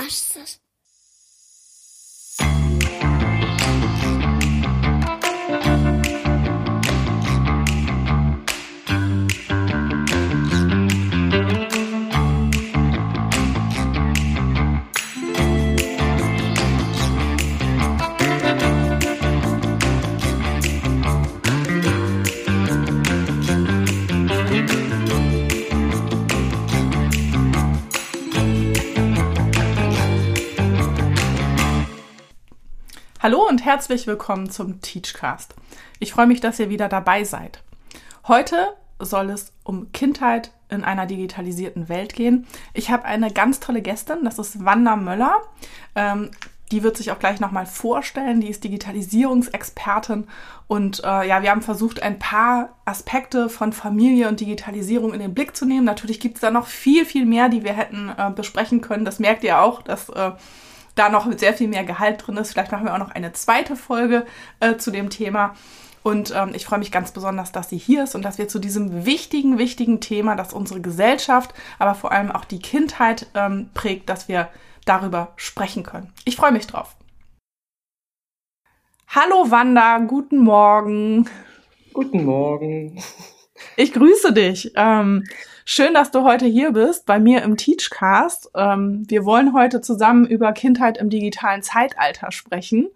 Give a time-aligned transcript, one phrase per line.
[0.00, 0.69] Teachcast.
[33.30, 35.54] Hallo und herzlich willkommen zum Teachcast.
[36.00, 37.62] Ich freue mich, dass ihr wieder dabei seid.
[38.26, 38.56] Heute
[38.98, 42.48] soll es um Kindheit in einer digitalisierten Welt gehen.
[42.74, 45.42] Ich habe eine ganz tolle Gästin, das ist Wanda Möller.
[45.94, 46.32] Ähm,
[46.72, 48.40] die wird sich auch gleich nochmal vorstellen.
[48.40, 50.26] Die ist Digitalisierungsexpertin
[50.66, 55.34] und äh, ja, wir haben versucht, ein paar Aspekte von Familie und Digitalisierung in den
[55.34, 55.84] Blick zu nehmen.
[55.84, 59.04] Natürlich gibt es da noch viel, viel mehr, die wir hätten äh, besprechen können.
[59.04, 60.32] Das merkt ihr auch, dass äh,
[61.00, 62.52] da noch sehr viel mehr Gehalt drin ist.
[62.52, 64.26] Vielleicht machen wir auch noch eine zweite Folge
[64.60, 65.54] äh, zu dem Thema.
[66.02, 68.58] Und ähm, ich freue mich ganz besonders, dass sie hier ist und dass wir zu
[68.58, 74.08] diesem wichtigen, wichtigen Thema, das unsere Gesellschaft, aber vor allem auch die Kindheit ähm, prägt,
[74.08, 74.48] dass wir
[74.84, 76.12] darüber sprechen können.
[76.24, 76.96] Ich freue mich drauf.
[79.08, 81.28] Hallo Wanda, guten Morgen.
[81.92, 83.02] Guten Morgen.
[83.76, 84.72] Ich grüße dich.
[84.76, 85.24] Ähm,
[85.72, 88.50] Schön, dass du heute hier bist bei mir im Teachcast.
[88.56, 92.88] Ähm, wir wollen heute zusammen über Kindheit im digitalen Zeitalter sprechen.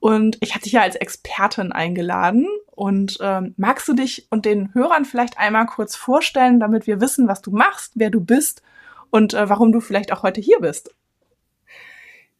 [0.00, 2.48] Und ich hatte dich ja als Expertin eingeladen.
[2.72, 7.28] Und ähm, magst du dich und den Hörern vielleicht einmal kurz vorstellen, damit wir wissen,
[7.28, 8.62] was du machst, wer du bist
[9.10, 10.92] und äh, warum du vielleicht auch heute hier bist?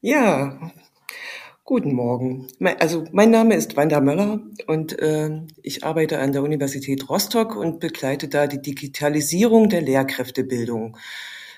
[0.01, 0.59] Ja,
[1.69, 2.47] Guten Morgen.
[2.79, 7.79] Also mein Name ist Wanda Möller und äh, ich arbeite an der Universität Rostock und
[7.79, 10.97] begleite da die Digitalisierung der Lehrkräftebildung.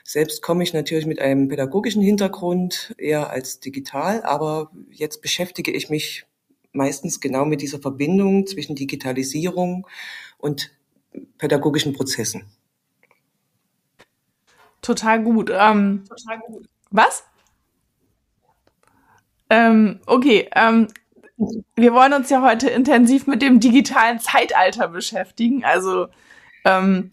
[0.03, 5.91] Selbst komme ich natürlich mit einem pädagogischen Hintergrund eher als digital, aber jetzt beschäftige ich
[5.91, 6.27] mich
[6.73, 9.87] meistens genau mit dieser Verbindung zwischen Digitalisierung
[10.39, 10.73] und
[11.39, 12.51] pädagogischen Prozessen.
[14.83, 15.53] Total gut.
[15.57, 16.69] Ähm, Total gut.
[16.91, 17.23] Was?
[19.51, 20.87] Ähm, okay, ähm,
[21.75, 25.65] wir wollen uns ja heute intensiv mit dem digitalen Zeitalter beschäftigen.
[25.65, 26.07] Also
[26.65, 27.11] ähm,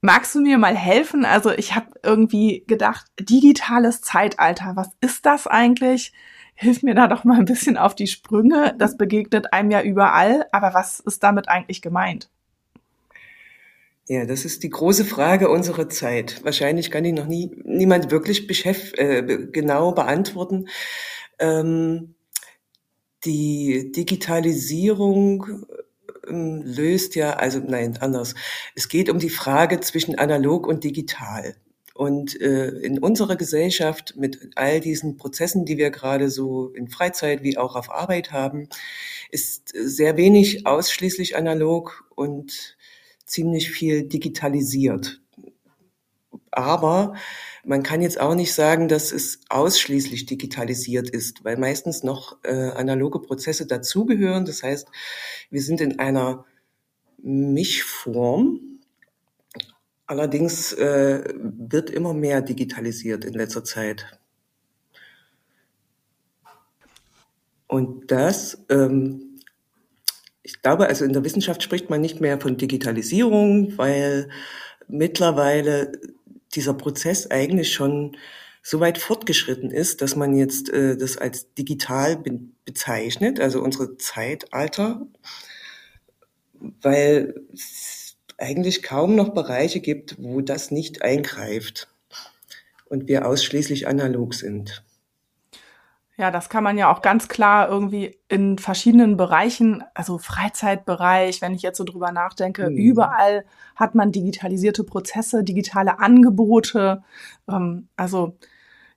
[0.00, 1.24] magst du mir mal helfen?
[1.24, 6.12] Also ich habe irgendwie gedacht, digitales Zeitalter, was ist das eigentlich?
[6.54, 8.74] Hilf mir da doch mal ein bisschen auf die Sprünge.
[8.78, 12.28] Das begegnet einem ja überall, aber was ist damit eigentlich gemeint?
[14.08, 16.42] Ja, das ist die große Frage unserer Zeit.
[16.42, 18.48] Wahrscheinlich kann die noch nie niemand wirklich
[18.98, 19.22] äh,
[19.52, 20.66] genau beantworten.
[21.38, 22.14] Ähm,
[23.24, 25.66] die Digitalisierung
[26.28, 28.34] ähm, löst ja, also nein, anders.
[28.74, 31.56] Es geht um die Frage zwischen analog und digital.
[31.94, 37.42] Und äh, in unserer Gesellschaft mit all diesen Prozessen, die wir gerade so in Freizeit
[37.42, 38.68] wie auch auf Arbeit haben,
[39.32, 42.76] ist sehr wenig ausschließlich analog und
[43.26, 45.20] ziemlich viel digitalisiert.
[46.58, 47.14] Aber
[47.64, 52.70] man kann jetzt auch nicht sagen, dass es ausschließlich digitalisiert ist, weil meistens noch äh,
[52.70, 54.44] analoge Prozesse dazugehören.
[54.44, 54.88] Das heißt,
[55.50, 56.44] wir sind in einer
[57.18, 58.80] Mischform.
[60.06, 64.18] Allerdings äh, wird immer mehr digitalisiert in letzter Zeit.
[67.68, 69.38] Und das, ähm,
[70.42, 74.28] ich glaube, also in der Wissenschaft spricht man nicht mehr von Digitalisierung, weil
[74.88, 75.92] mittlerweile
[76.54, 78.16] dieser Prozess eigentlich schon
[78.62, 83.96] so weit fortgeschritten ist, dass man jetzt äh, das als digital be bezeichnet, also unsere
[83.96, 85.06] Zeitalter,
[86.82, 91.88] weil es eigentlich kaum noch Bereiche gibt, wo das nicht eingreift
[92.84, 94.84] und wir ausschließlich analog sind.
[96.18, 101.54] Ja, das kann man ja auch ganz klar irgendwie in verschiedenen Bereichen, also Freizeitbereich, wenn
[101.54, 102.76] ich jetzt so drüber nachdenke, mhm.
[102.76, 103.44] überall
[103.76, 107.04] hat man digitalisierte Prozesse, digitale Angebote.
[107.48, 108.36] Ähm, also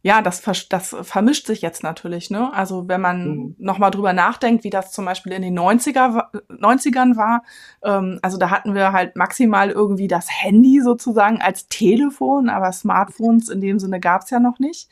[0.02, 2.32] ja, das, das vermischt sich jetzt natürlich.
[2.32, 2.52] Ne?
[2.54, 3.56] Also wenn man mhm.
[3.60, 7.44] nochmal drüber nachdenkt, wie das zum Beispiel in den 90er, 90ern war,
[7.84, 13.48] ähm, also da hatten wir halt maximal irgendwie das Handy sozusagen als Telefon, aber Smartphones
[13.50, 14.90] in dem Sinne gab's ja noch nicht.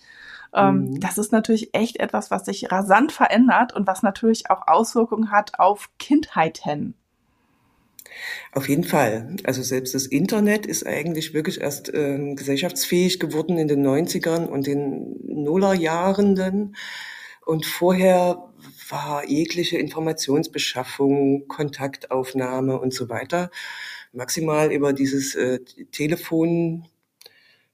[0.53, 0.99] Ähm, mhm.
[0.99, 5.59] Das ist natürlich echt etwas, was sich rasant verändert und was natürlich auch Auswirkungen hat
[5.59, 6.95] auf Kindheiten.
[8.53, 9.35] Auf jeden Fall.
[9.43, 14.65] Also selbst das Internet ist eigentlich wirklich erst äh, gesellschaftsfähig geworden in den 90ern und
[14.65, 16.75] den Nullerjahren dann.
[17.45, 18.49] Und vorher
[18.89, 23.51] war jegliche Informationsbeschaffung, Kontaktaufnahme und so weiter
[24.11, 25.59] maximal über dieses äh,
[25.91, 26.87] Telefon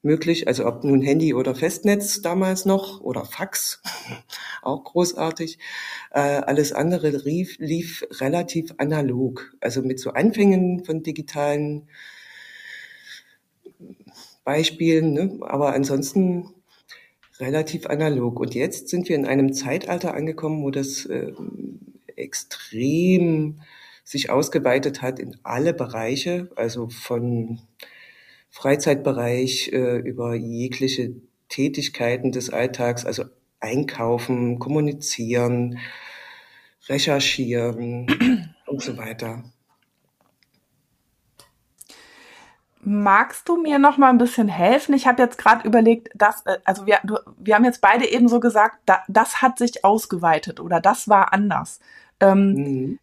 [0.05, 0.47] möglich.
[0.47, 3.81] Also ob nun Handy oder Festnetz damals noch oder Fax,
[4.61, 5.57] auch großartig.
[6.11, 9.53] Äh, alles andere lief, lief relativ analog.
[9.59, 11.89] Also mit so Anfängen von digitalen
[14.45, 15.39] Beispielen, ne?
[15.41, 16.53] aber ansonsten
[17.39, 18.39] relativ analog.
[18.39, 21.33] Und jetzt sind wir in einem Zeitalter angekommen, wo das äh,
[22.15, 23.61] extrem
[24.03, 27.59] sich ausgeweitet hat in alle Bereiche, also von
[28.55, 31.13] Freizeitbereich äh, über jegliche
[31.49, 33.25] Tätigkeiten des Alltags, also
[33.59, 35.77] einkaufen, kommunizieren,
[36.87, 38.07] recherchieren
[38.65, 39.43] und so weiter.
[42.79, 44.95] Magst du mir noch mal ein bisschen helfen?
[44.95, 48.29] Ich habe jetzt gerade überlegt, dass äh, also wir du, wir haben jetzt beide eben
[48.29, 51.81] so gesagt, da, das hat sich ausgeweitet oder das war anders.
[52.21, 52.99] Ähm, mhm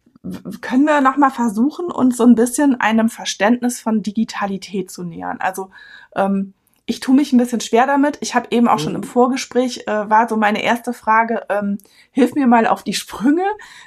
[0.61, 5.37] können wir noch mal versuchen, uns so ein bisschen einem Verständnis von Digitalität zu nähern.
[5.39, 5.69] Also
[6.15, 6.53] ähm,
[6.85, 8.17] ich tue mich ein bisschen schwer damit.
[8.21, 9.05] Ich habe eben auch schon im mhm.
[9.05, 11.77] Vorgespräch, äh, war so meine erste Frage, ähm,
[12.11, 13.45] hilf mir mal auf die Sprünge.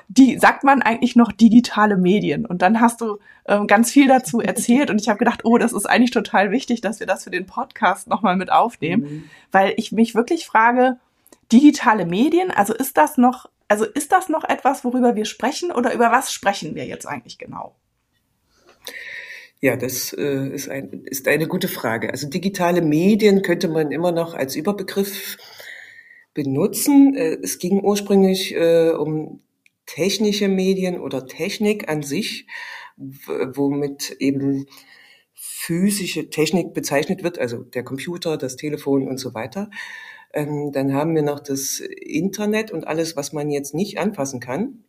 [0.09, 2.47] Die sagt man eigentlich noch digitale Medien.
[2.47, 5.73] Und dann hast du ähm, ganz viel dazu erzählt und ich habe gedacht, oh, das
[5.73, 9.25] ist eigentlich total wichtig, dass wir das für den Podcast nochmal mit aufnehmen, mhm.
[9.53, 10.99] weil ich mich wirklich frage,
[11.53, 15.93] digitale Medien, also ist das noch also ist das noch etwas, worüber wir sprechen oder
[15.93, 17.77] über was sprechen wir jetzt eigentlich genau?
[19.61, 22.11] Ja, das äh, ist, ein, ist eine gute Frage.
[22.11, 25.39] Also digitale Medien könnte man immer noch als Überbegriff
[26.35, 27.15] benutzen.
[27.17, 29.41] Äh, es ging ursprünglich äh, um
[29.87, 32.47] technische Medien oder Technik an sich,
[32.97, 34.67] womit eben
[35.35, 39.71] physische Technik bezeichnet wird, also der Computer, das Telefon und so weiter.
[40.37, 44.85] Ähm, dann haben wir noch das Internet und alles, was man jetzt nicht anfassen kann,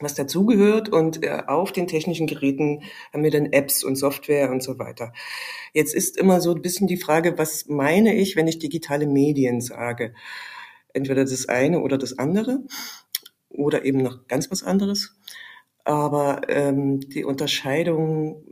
[0.00, 0.88] was dazugehört.
[0.88, 2.82] Und äh, auf den technischen Geräten
[3.12, 5.12] haben wir dann Apps und Software und so weiter.
[5.74, 9.60] Jetzt ist immer so ein bisschen die Frage, was meine ich, wenn ich digitale Medien
[9.60, 10.14] sage?
[10.94, 12.60] Entweder das eine oder das andere
[13.50, 15.14] oder eben noch ganz was anderes.
[15.84, 18.44] Aber ähm, die Unterscheidung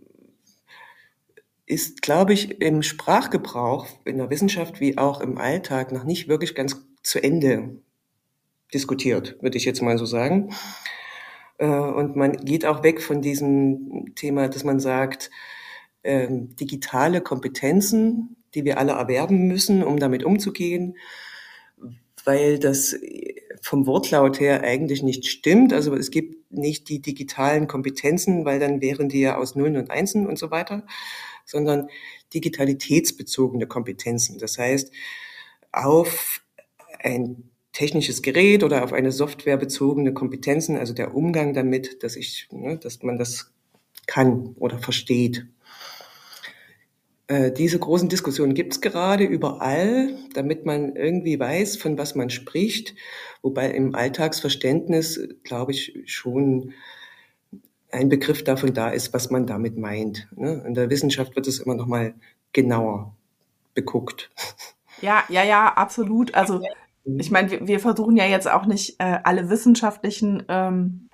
[1.68, 6.54] ist, glaube ich, im Sprachgebrauch in der Wissenschaft wie auch im Alltag noch nicht wirklich
[6.54, 7.82] ganz zu Ende
[8.72, 10.54] diskutiert, würde ich jetzt mal so sagen.
[11.58, 15.30] Äh, und man geht auch weg von diesem Thema, dass man sagt,
[16.04, 20.96] ähm, digitale Kompetenzen, die wir alle erwerben müssen, um damit umzugehen,
[22.24, 22.96] weil das
[23.60, 25.72] vom Wortlaut her eigentlich nicht stimmt.
[25.72, 29.90] Also es gibt nicht die digitalen Kompetenzen, weil dann wären die ja aus Nullen und
[29.90, 30.86] Einsen und so weiter,
[31.48, 31.88] sondern
[32.34, 34.38] digitalitätsbezogene Kompetenzen.
[34.38, 34.92] Das heißt,
[35.72, 36.42] auf
[37.00, 42.48] ein technisches Gerät oder auf eine Software bezogene Kompetenzen, also der Umgang damit, dass ich,
[42.50, 43.52] ne, dass man das
[44.06, 45.46] kann oder versteht.
[47.28, 52.30] Äh, diese großen Diskussionen gibt es gerade überall, damit man irgendwie weiß, von was man
[52.30, 52.94] spricht,
[53.42, 56.72] wobei im Alltagsverständnis, glaube ich, schon
[57.90, 60.29] ein Begriff davon da ist, was man damit meint.
[60.37, 60.62] Ne?
[60.67, 62.14] In der Wissenschaft wird es immer noch mal
[62.52, 63.14] genauer
[63.75, 64.31] beguckt.
[65.00, 66.35] Ja, ja, ja, absolut.
[66.35, 66.61] Also
[67.05, 67.20] mhm.
[67.20, 71.08] ich meine, wir, wir, versuchen ja jetzt auch nicht äh, alle wissenschaftlichen ähm,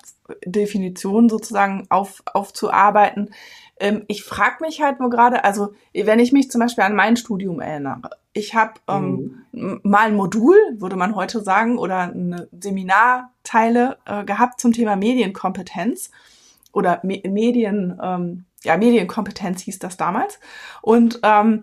[0.47, 3.35] Definitionen sozusagen auf, aufzuarbeiten.
[3.79, 7.19] Ähm, ich frage mich halt nur gerade, also wenn ich mich zum Beispiel an mein
[7.19, 9.81] Studium erinnere, ich habe ähm, mhm.
[9.83, 16.11] mal ein Modul, würde man heute sagen, oder eine Seminarteile äh, gehabt zum Thema Medienkompetenz
[16.75, 20.39] oder Me Medien, ähm, ja, Medienkompetenz hieß das damals.
[20.83, 21.63] Und ähm,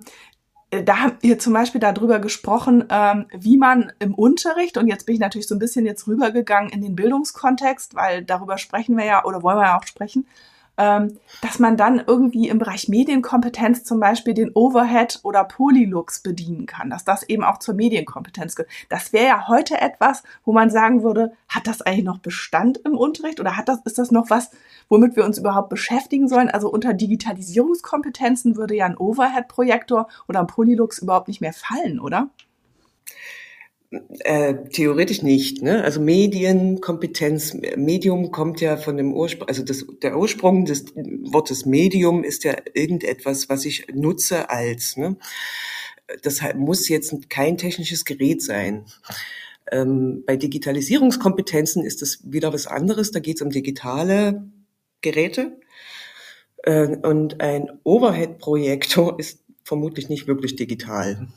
[0.71, 5.15] da haben wir zum Beispiel darüber gesprochen, ähm, wie man im Unterricht, und jetzt bin
[5.15, 9.25] ich natürlich so ein bisschen jetzt rübergegangen in den Bildungskontext, weil darüber sprechen wir ja
[9.25, 10.25] oder wollen wir ja auch sprechen,
[10.77, 16.89] dass man dann irgendwie im Bereich Medienkompetenz zum Beispiel den Overhead oder Polylux bedienen kann,
[16.89, 18.71] dass das eben auch zur Medienkompetenz gehört.
[18.89, 22.97] Das wäre ja heute etwas, wo man sagen würde, hat das eigentlich noch Bestand im
[22.97, 24.49] Unterricht oder hat das, ist das noch was,
[24.89, 26.49] womit wir uns überhaupt beschäftigen sollen?
[26.49, 32.29] Also unter Digitalisierungskompetenzen würde ja ein Overhead-Projektor oder ein Polylux überhaupt nicht mehr fallen, oder?
[33.91, 35.61] Äh, theoretisch nicht.
[35.61, 35.83] Ne?
[35.83, 42.23] Also Medienkompetenz, Medium kommt ja von dem Ursprung, also das, der Ursprung des Wortes Medium
[42.23, 44.95] ist ja irgendetwas, was ich nutze als.
[44.95, 45.17] Ne?
[46.23, 48.85] Das muss jetzt kein technisches Gerät sein.
[49.69, 53.11] Ähm, bei Digitalisierungskompetenzen ist das wieder was anderes.
[53.11, 54.49] Da geht es um digitale
[55.01, 55.59] Geräte.
[56.63, 61.27] Äh, und ein Overhead-Projektor ist vermutlich nicht wirklich digital.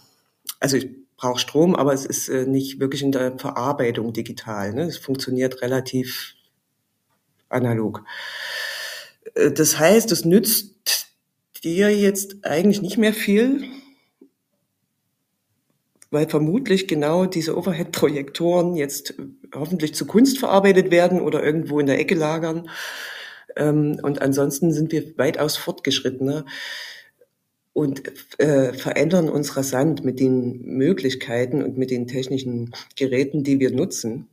[0.61, 4.73] Also ich braucht Strom, aber es ist äh, nicht wirklich in der Verarbeitung digital.
[4.73, 4.83] Ne?
[4.83, 6.35] Es funktioniert relativ
[7.49, 8.05] analog.
[9.35, 11.09] Äh, das heißt, es nützt
[11.63, 13.65] dir jetzt eigentlich nicht mehr viel,
[16.11, 19.15] weil vermutlich genau diese Overhead-Projektoren jetzt
[19.55, 22.69] hoffentlich zu Kunst verarbeitet werden oder irgendwo in der Ecke lagern.
[23.57, 26.45] Ähm, und ansonsten sind wir weitaus fortgeschrittener
[27.75, 28.03] und
[28.39, 34.29] äh, verändern uns rasant mit den Möglichkeiten und mit den technischen Geräten, die wir nutzen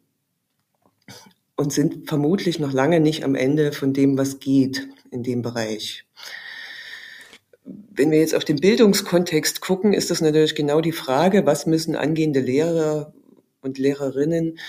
[1.56, 6.06] und sind vermutlich noch lange nicht am Ende von dem, was geht in dem Bereich.
[7.64, 11.96] Wenn wir jetzt auf den Bildungskontext gucken, ist das natürlich genau die Frage, was müssen
[11.96, 13.14] angehende Lehrer
[13.62, 14.60] und Lehrerinnen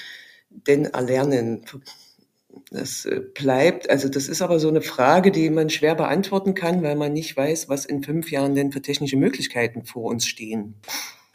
[0.50, 1.64] denn erlernen?
[2.70, 6.82] Das äh, bleibt, also das ist aber so eine Frage, die man schwer beantworten kann,
[6.82, 10.74] weil man nicht weiß, was in fünf Jahren denn für technische Möglichkeiten vor uns stehen.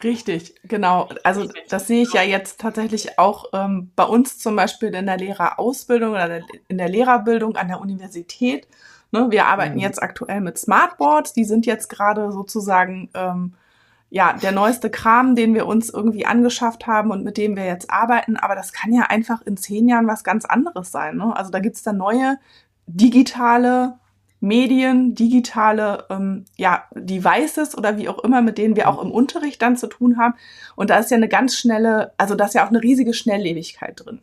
[0.02, 1.08] Richtig, genau.
[1.24, 5.16] Also das sehe ich ja jetzt tatsächlich auch ähm, bei uns zum Beispiel in der
[5.16, 8.68] Lehrerausbildung oder in der Lehrerbildung an der Universität.
[9.10, 9.80] Ne, wir arbeiten mhm.
[9.80, 13.54] jetzt aktuell mit Smartboards, die sind jetzt gerade sozusagen ähm,
[14.10, 17.90] ja der neueste Kram, den wir uns irgendwie angeschafft haben und mit dem wir jetzt
[17.90, 18.36] arbeiten.
[18.36, 21.16] Aber das kann ja einfach in zehn Jahren was ganz anderes sein.
[21.16, 21.36] Ne?
[21.36, 22.38] Also da gibt's dann neue
[22.86, 23.98] digitale
[24.40, 29.60] Medien, digitale ähm, ja, Devices oder wie auch immer, mit denen wir auch im Unterricht
[29.60, 30.34] dann zu tun haben.
[30.76, 34.00] Und da ist ja eine ganz schnelle, also da ist ja auch eine riesige Schnelllebigkeit
[34.04, 34.20] drin.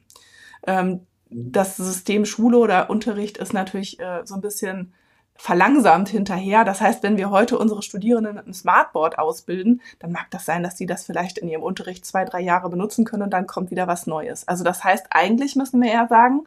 [0.65, 4.93] Ähm, das System Schule oder Unterricht ist natürlich äh, so ein bisschen
[5.35, 6.63] verlangsamt hinterher.
[6.63, 10.63] Das heißt, wenn wir heute unsere Studierenden mit einem Smartboard ausbilden, dann mag das sein,
[10.63, 13.71] dass sie das vielleicht in ihrem Unterricht zwei, drei Jahre benutzen können und dann kommt
[13.71, 14.47] wieder was Neues.
[14.47, 16.45] Also das heißt, eigentlich müssen wir eher sagen,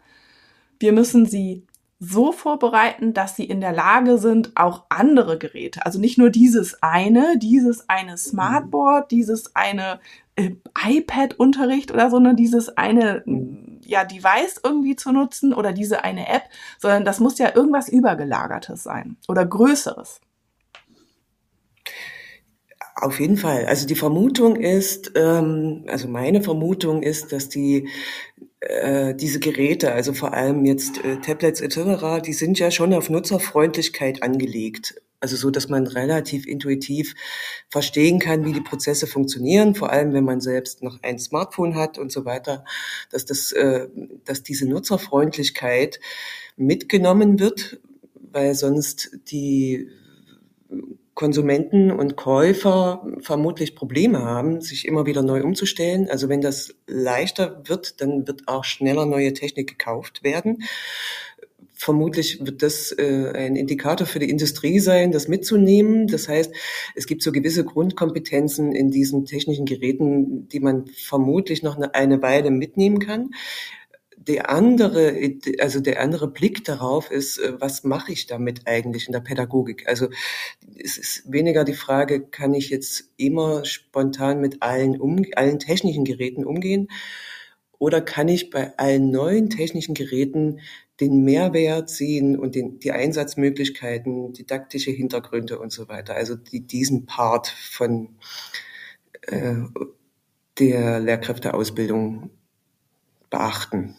[0.81, 1.65] wir müssen sie
[2.01, 6.81] so vorbereiten, dass sie in der Lage sind, auch andere Geräte, also nicht nur dieses
[6.83, 9.99] eine, dieses eine Smartboard, dieses eine
[10.37, 10.53] äh,
[10.87, 13.25] iPad-Unterricht oder so, ne, dieses eine
[13.85, 16.45] ja Device irgendwie zu nutzen oder diese eine App,
[16.79, 20.21] sondern das muss ja irgendwas übergelagertes sein oder größeres.
[23.01, 23.67] Auf jeden Fall.
[23.67, 27.89] Also die Vermutung ist, ähm, also meine Vermutung ist, dass die
[28.61, 33.11] äh, diese Geräte, also vor allem jetzt äh, Tablets etc., die sind ja schon auf
[33.11, 35.01] Nutzerfreundlichkeit angelegt.
[35.21, 37.15] Also so, dass man relativ intuitiv
[37.69, 41.99] verstehen kann, wie die Prozesse funktionieren, vor allem wenn man selbst noch ein Smartphone hat
[41.99, 42.65] und so weiter,
[43.11, 43.89] dass das, äh,
[44.25, 45.99] dass diese Nutzerfreundlichkeit
[46.57, 47.81] mitgenommen wird,
[48.15, 49.89] weil sonst die
[51.19, 56.09] Konsumenten und Käufer vermutlich Probleme haben, sich immer wieder neu umzustellen.
[56.09, 60.63] Also wenn das leichter wird, dann wird auch schneller neue Technik gekauft werden.
[61.75, 66.07] Vermutlich wird das äh, ein Indikator für die Industrie sein, das mitzunehmen.
[66.07, 66.55] Das heißt,
[66.95, 72.23] es gibt so gewisse Grundkompetenzen in diesen technischen Geräten, die man vermutlich noch eine, eine
[72.23, 73.31] Weile mitnehmen kann
[74.29, 75.19] der andere,
[75.59, 79.89] also der andere Blick darauf ist, äh, was mache ich damit eigentlich in der Pädagogik?
[79.89, 80.09] Also
[80.79, 86.05] es ist weniger die Frage, kann ich jetzt immer spontan mit allen, um, allen technischen
[86.05, 86.89] Geräten umgehen?
[87.79, 90.61] Oder kann ich bei allen neuen technischen Geräten
[91.01, 96.15] den Mehrwert sehen und den, die Einsatzmöglichkeiten, didaktische Hintergründe und so weiter?
[96.15, 98.19] Also die, diesen Part von
[99.23, 99.55] äh,
[100.59, 102.31] der Lehrkräfteausbildung
[103.31, 103.97] beachten.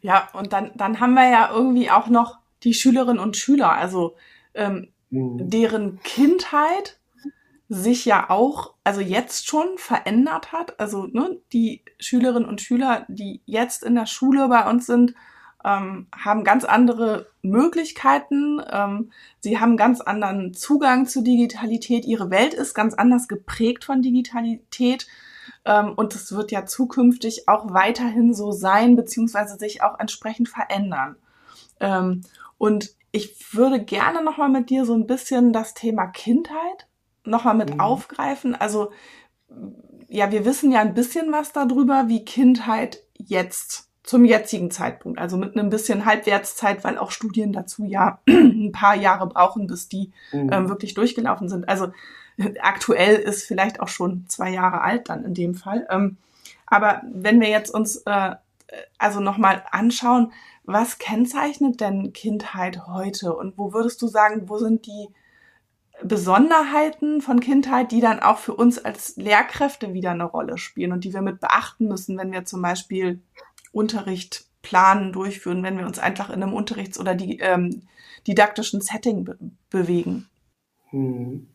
[0.00, 4.16] Ja, und dann, dann haben wir ja irgendwie auch noch die Schülerinnen und Schüler, also
[4.54, 5.50] ähm, mhm.
[5.50, 6.98] deren Kindheit
[7.68, 10.80] sich ja auch, also jetzt schon verändert hat.
[10.80, 15.14] Also ne, die Schülerinnen und Schüler, die jetzt in der Schule bei uns sind,
[15.64, 18.62] ähm, haben ganz andere Möglichkeiten.
[18.70, 22.06] Ähm, sie haben ganz anderen Zugang zu Digitalität.
[22.06, 25.06] Ihre Welt ist ganz anders geprägt von Digitalität.
[25.68, 31.16] Ähm, und es wird ja zukünftig auch weiterhin so sein, beziehungsweise sich auch entsprechend verändern.
[31.78, 32.22] Ähm,
[32.56, 36.88] und ich würde gerne nochmal mit dir so ein bisschen das Thema Kindheit
[37.24, 37.80] nochmal mit mhm.
[37.80, 38.54] aufgreifen.
[38.54, 38.90] Also,
[40.08, 45.36] ja, wir wissen ja ein bisschen was darüber, wie Kindheit jetzt zum jetzigen Zeitpunkt, also
[45.36, 50.12] mit einem bisschen Halbwertszeit, weil auch Studien dazu ja ein paar Jahre brauchen, bis die
[50.32, 50.50] mhm.
[50.50, 51.68] ähm, wirklich durchgelaufen sind.
[51.68, 51.88] Also
[52.60, 55.86] aktuell ist vielleicht auch schon zwei Jahre alt dann in dem Fall.
[55.90, 56.16] Ähm,
[56.66, 58.36] aber wenn wir jetzt uns äh,
[58.98, 60.32] also nochmal anschauen,
[60.64, 65.08] was kennzeichnet denn Kindheit heute und wo würdest du sagen, wo sind die
[66.02, 71.04] Besonderheiten von Kindheit, die dann auch für uns als Lehrkräfte wieder eine Rolle spielen und
[71.04, 73.20] die wir mit beachten müssen, wenn wir zum Beispiel
[73.72, 77.82] Unterricht planen, durchführen, wenn wir uns einfach in einem Unterrichts- oder die, ähm,
[78.26, 79.38] didaktischen Setting be
[79.70, 80.28] bewegen?
[80.90, 81.48] Hm.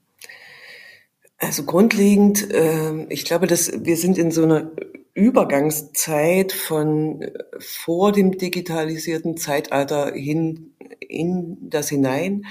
[1.43, 4.71] Also grundlegend, äh, ich glaube, dass wir sind in so einer
[5.13, 12.45] Übergangszeit von äh, vor dem digitalisierten Zeitalter hin in das hinein.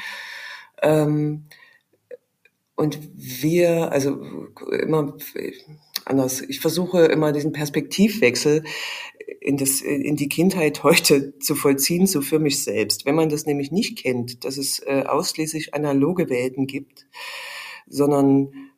[0.82, 1.44] Ähm,
[2.76, 4.22] und wir, also
[4.70, 5.16] immer
[6.04, 6.42] anders.
[6.42, 8.62] Ich versuche immer diesen Perspektivwechsel
[9.40, 13.06] in, das, in die Kindheit heute zu vollziehen, so für mich selbst.
[13.06, 17.06] Wenn man das nämlich nicht kennt, dass es äh, ausschließlich analoge Welten gibt,
[17.87, 18.72] sondern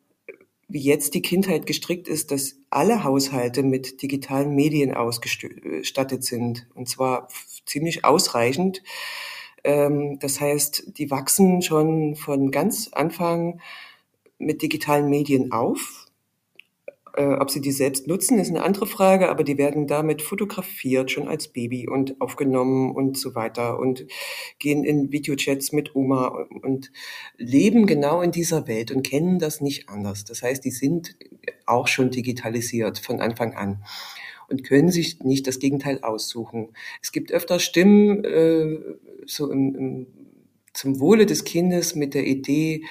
[0.67, 6.67] wie jetzt die Kindheit gestrickt ist, dass alle Haushalte mit digitalen Medien ausgestattet sind.
[6.73, 7.27] Und zwar
[7.65, 8.81] ziemlich ausreichend.
[9.63, 13.61] Ähm, das heißt, die wachsen schon von ganz Anfang
[14.37, 16.04] mit digitalen Medien auf
[17.17, 21.11] äh, ob sie die selbst nutzen, ist eine andere Frage, aber die werden damit fotografiert,
[21.11, 24.05] schon als Baby und aufgenommen und so weiter und
[24.59, 26.91] gehen in Videochats mit Oma und
[27.37, 30.25] leben genau in dieser Welt und kennen das nicht anders.
[30.25, 31.15] Das heißt, die sind
[31.65, 33.83] auch schon digitalisiert von Anfang an
[34.49, 36.69] und können sich nicht das Gegenteil aussuchen.
[37.01, 38.77] Es gibt öfter Stimmen äh,
[39.25, 40.07] so im, im,
[40.73, 42.83] zum Wohle des Kindes mit der Idee,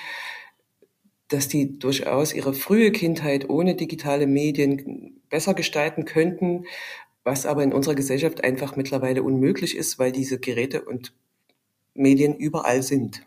[1.35, 6.65] dass die durchaus ihre frühe Kindheit ohne digitale Medien besser gestalten könnten,
[7.25, 11.13] was aber in unserer Gesellschaft einfach mittlerweile unmöglich ist, weil diese Geräte und
[11.93, 13.23] Medien überall sind.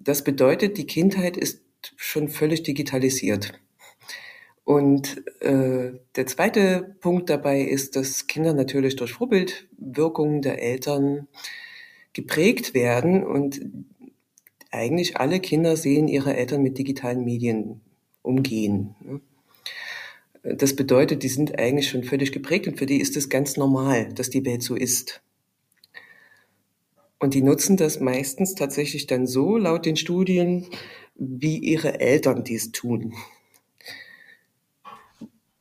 [0.00, 1.62] Das bedeutet, die Kindheit ist
[1.94, 3.52] schon völlig digitalisiert.
[4.64, 11.28] Und äh, der zweite Punkt dabei ist, dass Kinder natürlich durch Vorbildwirkungen der Eltern
[12.12, 13.60] geprägt werden und
[14.76, 17.80] eigentlich alle Kinder sehen ihre Eltern mit digitalen Medien
[18.22, 18.94] umgehen.
[19.00, 19.20] Ne?
[20.54, 24.12] Das bedeutet, die sind eigentlich schon völlig geprägt und für die ist es ganz normal,
[24.12, 25.22] dass die Welt so ist.
[27.18, 30.66] Und die nutzen das meistens tatsächlich dann so, laut den Studien,
[31.16, 33.14] wie ihre Eltern dies tun.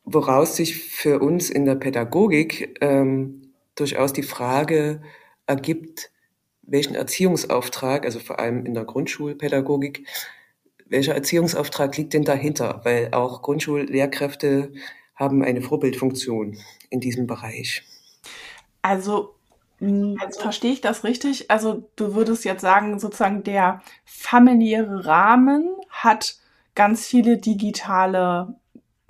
[0.03, 5.01] Woraus sich für uns in der Pädagogik ähm, durchaus die Frage
[5.47, 6.11] ergibt,
[6.67, 10.07] welchen Erziehungsauftrag, also vor allem in der Grundschulpädagogik,
[10.87, 12.81] welcher Erziehungsauftrag liegt denn dahinter?
[12.83, 14.73] Weil auch Grundschullehrkräfte
[15.15, 16.57] haben eine Vorbildfunktion
[16.89, 17.83] in diesem Bereich.
[18.81, 19.35] Also,
[19.79, 21.49] also verstehe ich das richtig?
[21.49, 26.37] Also du würdest jetzt sagen, sozusagen der familiäre Rahmen hat
[26.75, 28.55] ganz viele digitale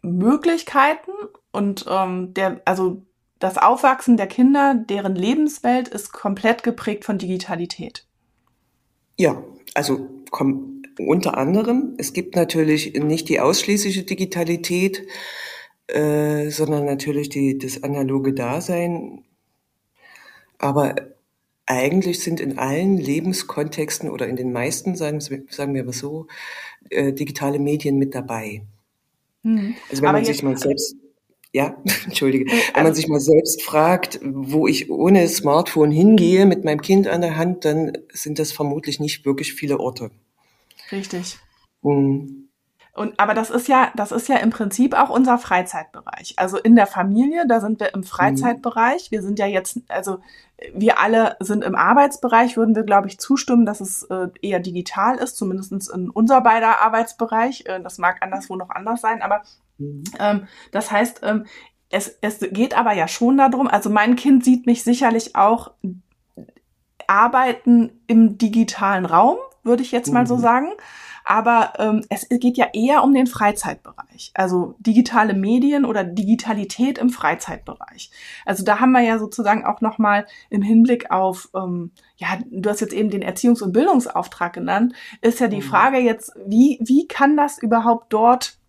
[0.01, 1.12] Möglichkeiten
[1.51, 3.01] und ähm, der, also
[3.39, 8.06] das Aufwachsen der Kinder, deren Lebenswelt ist komplett geprägt von Digitalität.
[9.17, 9.43] Ja,
[9.74, 15.06] also komm, unter anderem, es gibt natürlich nicht die ausschließliche Digitalität,
[15.88, 19.24] äh, sondern natürlich die, das analoge Dasein.
[20.58, 20.95] Aber
[21.65, 26.28] eigentlich sind in allen Lebenskontexten oder in den meisten, sagen, sagen wir mal so,
[26.89, 28.63] äh, digitale Medien mit dabei.
[29.43, 29.76] Hm.
[29.89, 30.95] Also wenn Aber man sich mal selbst
[31.55, 31.73] ja,
[32.05, 32.51] entschuldige.
[32.51, 37.07] Wenn man also sich mal selbst fragt, wo ich ohne Smartphone hingehe mit meinem Kind
[37.07, 40.11] an der Hand, dann sind das vermutlich nicht wirklich viele Orte.
[40.91, 41.37] Richtig.
[41.81, 42.49] Mhm.
[42.93, 46.33] Und, aber das ist ja, das ist ja im Prinzip auch unser Freizeitbereich.
[46.37, 49.11] Also in der Familie, da sind wir im Freizeitbereich.
[49.11, 50.19] Wir sind ja jetzt, also
[50.73, 55.17] wir alle sind im Arbeitsbereich, würden wir, glaube ich, zustimmen, dass es äh, eher digital
[55.17, 57.63] ist, zumindest in unser beider Arbeitsbereich.
[57.65, 59.41] Äh, das mag anderswo noch anders sein, aber
[59.77, 60.03] Mhm.
[60.19, 61.45] Ähm, das heißt, ähm,
[61.89, 65.71] es, es geht aber ja schon darum, also mein Kind sieht mich sicherlich auch
[67.07, 70.27] arbeiten im digitalen Raum, würde ich jetzt mal mhm.
[70.27, 70.69] so sagen.
[71.27, 77.09] Aber ähm, es geht ja eher um den Freizeitbereich, also digitale Medien oder Digitalität im
[77.09, 78.11] Freizeitbereich.
[78.45, 82.69] Also da haben wir ja sozusagen auch noch mal im Hinblick auf, ähm, ja, du
[82.69, 85.63] hast jetzt eben den Erziehungs- und Bildungsauftrag genannt, ist ja die mhm.
[85.63, 88.59] Frage jetzt, wie wie kann das überhaupt dort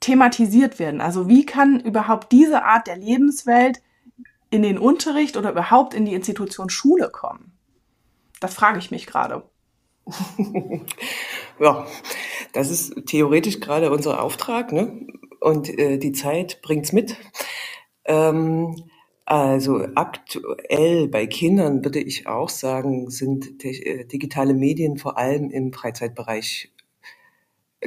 [0.00, 1.00] thematisiert werden.
[1.00, 3.82] Also wie kann überhaupt diese Art der Lebenswelt
[4.50, 7.52] in den Unterricht oder überhaupt in die Institution Schule kommen?
[8.40, 9.42] Das frage ich mich gerade.
[11.60, 11.86] ja,
[12.52, 15.06] das ist theoretisch gerade unser Auftrag, ne?
[15.40, 17.16] Und äh, die Zeit bringt's mit.
[18.04, 18.76] Ähm,
[19.24, 25.72] also aktuell bei Kindern würde ich auch sagen, sind äh, digitale Medien vor allem im
[25.72, 26.72] Freizeitbereich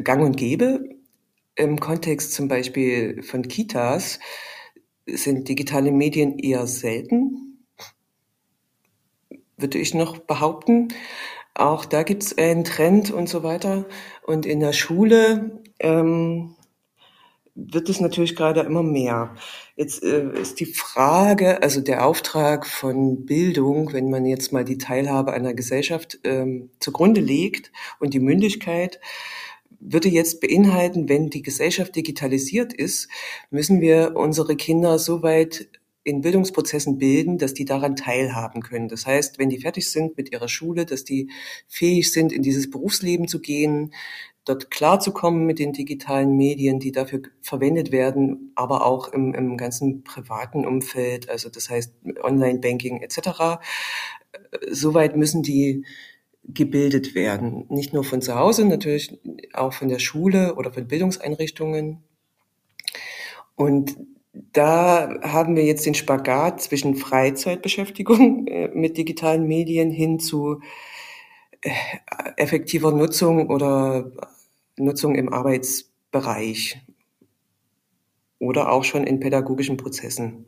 [0.03, 1.00] gang und gäbe.
[1.55, 4.19] Im Kontext zum Beispiel von Kitas
[5.05, 7.65] sind digitale Medien eher selten,
[9.57, 10.89] würde ich noch behaupten.
[11.53, 13.85] Auch da gibt es einen Trend und so weiter.
[14.23, 16.55] Und in der Schule ähm,
[17.55, 19.35] wird es natürlich gerade immer mehr.
[19.75, 24.77] Jetzt äh, ist die Frage, also der Auftrag von Bildung, wenn man jetzt mal die
[24.77, 28.99] Teilhabe einer Gesellschaft ähm, zugrunde legt und die Mündigkeit,
[29.81, 33.09] würde jetzt beinhalten, wenn die Gesellschaft digitalisiert ist,
[33.49, 35.67] müssen wir unsere Kinder so weit
[36.03, 38.87] in Bildungsprozessen bilden, dass die daran teilhaben können.
[38.87, 41.29] Das heißt, wenn die fertig sind mit ihrer Schule, dass die
[41.67, 43.93] fähig sind, in dieses Berufsleben zu gehen,
[44.45, 50.03] dort klarzukommen mit den digitalen Medien, die dafür verwendet werden, aber auch im, im ganzen
[50.03, 53.61] privaten Umfeld, also das heißt Online-Banking etc.
[54.71, 55.85] Soweit müssen die
[56.43, 57.65] gebildet werden.
[57.69, 59.19] Nicht nur von zu Hause, natürlich
[59.53, 62.03] auch von der Schule oder von Bildungseinrichtungen.
[63.55, 63.97] Und
[64.33, 70.61] da haben wir jetzt den Spagat zwischen Freizeitbeschäftigung äh, mit digitalen Medien hin zu
[71.61, 71.71] äh,
[72.37, 74.11] effektiver Nutzung oder
[74.77, 76.81] Nutzung im Arbeitsbereich
[78.39, 80.45] oder auch schon in pädagogischen Prozessen,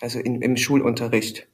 [0.00, 1.48] also in, im Schulunterricht.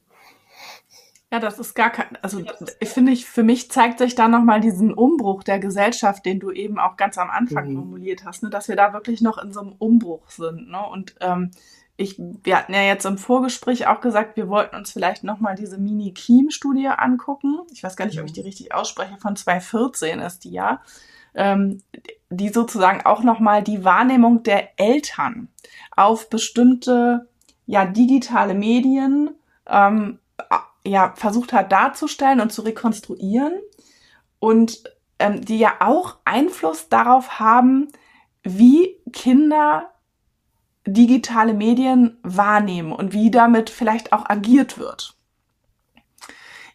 [1.35, 2.41] Ja, das ist gar kein, also
[2.79, 6.49] ich finde ich, für mich zeigt sich da nochmal diesen Umbruch der Gesellschaft, den du
[6.49, 7.75] eben auch ganz am Anfang mhm.
[7.75, 10.69] formuliert hast, ne, dass wir da wirklich noch in so einem Umbruch sind.
[10.69, 10.79] Ne?
[10.89, 11.51] Und ähm,
[11.97, 15.77] ich, wir hatten ja jetzt im Vorgespräch auch gesagt, wir wollten uns vielleicht nochmal diese
[15.77, 17.59] Mini-Kiem-Studie angucken.
[17.73, 20.81] Ich weiß gar nicht, ob ich die richtig ausspreche, von 2014 ist die ja.
[21.33, 21.81] Ähm,
[22.29, 25.49] die sozusagen auch nochmal die Wahrnehmung der Eltern
[25.97, 27.27] auf bestimmte
[27.65, 29.31] ja, digitale Medien
[29.67, 30.19] ähm,
[30.85, 33.53] ja, versucht hat darzustellen und zu rekonstruieren
[34.39, 34.83] und
[35.19, 37.87] ähm, die ja auch Einfluss darauf haben,
[38.43, 39.89] wie Kinder
[40.85, 45.15] digitale Medien wahrnehmen und wie damit vielleicht auch agiert wird.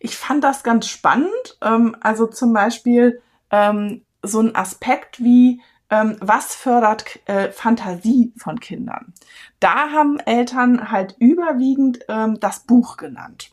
[0.01, 1.59] Ich fand das ganz spannend.
[1.63, 8.59] Ähm, also zum Beispiel ähm, so ein Aspekt wie, ähm, was fördert äh, Fantasie von
[8.59, 9.13] Kindern?
[9.61, 13.51] Da haben Eltern halt überwiegend ähm, das Buch genannt.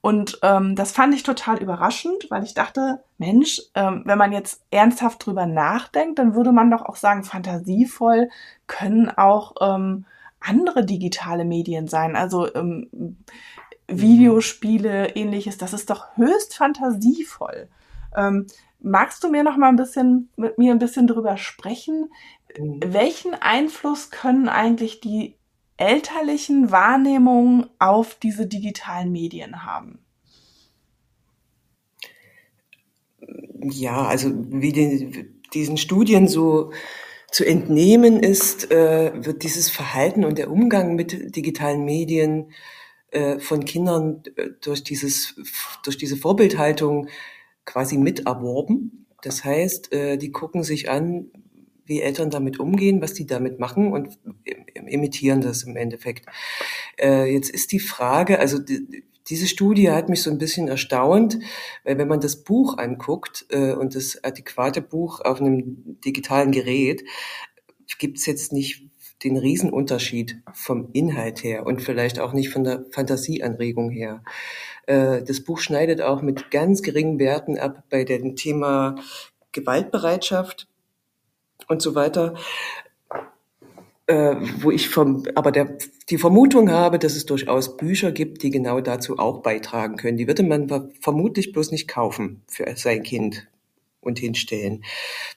[0.00, 4.62] Und ähm, das fand ich total überraschend, weil ich dachte, Mensch, ähm, wenn man jetzt
[4.70, 8.28] ernsthaft drüber nachdenkt, dann würde man doch auch sagen, fantasievoll
[8.66, 10.04] können auch ähm,
[10.40, 12.14] andere digitale Medien sein.
[12.14, 13.16] Also ähm,
[13.88, 15.58] Videospiele, ähnliches.
[15.58, 17.68] Das ist doch höchst fantasievoll.
[18.16, 18.46] Ähm,
[18.80, 22.10] magst du mir noch mal ein bisschen mit mir ein bisschen drüber sprechen?
[22.58, 22.80] Mhm.
[22.84, 25.36] Welchen Einfluss können eigentlich die
[25.76, 29.98] elterlichen Wahrnehmungen auf diese digitalen Medien haben?
[33.62, 36.72] Ja, also wie den, diesen Studien so
[37.30, 42.52] zu entnehmen ist, äh, wird dieses Verhalten und der Umgang mit digitalen Medien
[43.10, 45.34] äh, von Kindern äh, durch dieses
[45.84, 47.08] durch diese Vorbildhaltung
[47.64, 49.06] quasi miterworben.
[49.22, 51.30] Das heißt, äh, die gucken sich an,
[51.86, 54.18] wie Eltern damit umgehen, was die damit machen und
[54.74, 56.26] imitieren das im Endeffekt.
[56.98, 61.38] Äh, jetzt ist die Frage, also die, diese Studie hat mich so ein bisschen erstaunt,
[61.84, 67.04] weil wenn man das Buch anguckt äh, und das adäquate Buch auf einem digitalen Gerät,
[67.98, 68.88] gibt es jetzt nicht
[69.24, 74.22] den Riesenunterschied vom Inhalt her und vielleicht auch nicht von der Fantasieanregung her.
[74.86, 78.96] Äh, das Buch schneidet auch mit ganz geringen Werten ab bei dem Thema
[79.52, 80.68] Gewaltbereitschaft
[81.68, 82.34] und so weiter,
[84.06, 85.78] äh, wo ich vom, aber der,
[86.10, 90.16] die Vermutung habe, dass es durchaus Bücher gibt, die genau dazu auch beitragen können.
[90.16, 93.48] Die würde man vermutlich bloß nicht kaufen für sein Kind
[94.00, 94.84] und hinstellen.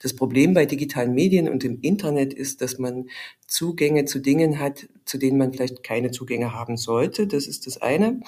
[0.02, 3.10] Das Problem bei digitalen Medien und im Internet ist, dass man
[3.48, 7.26] Zugänge zu Dingen hat, zu denen man vielleicht keine Zugänge haben sollte.
[7.26, 8.22] Das ist das eine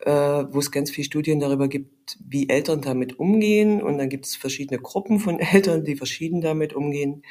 [0.00, 3.82] äh, wo es ganz viele Studien darüber gibt, wie Eltern damit umgehen.
[3.82, 7.22] Und dann gibt es verschiedene Gruppen von Eltern, die verschieden damit umgehen.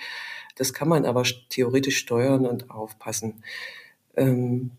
[0.56, 3.44] Das kann man aber theoretisch steuern und aufpassen.
[4.16, 4.72] Ähm,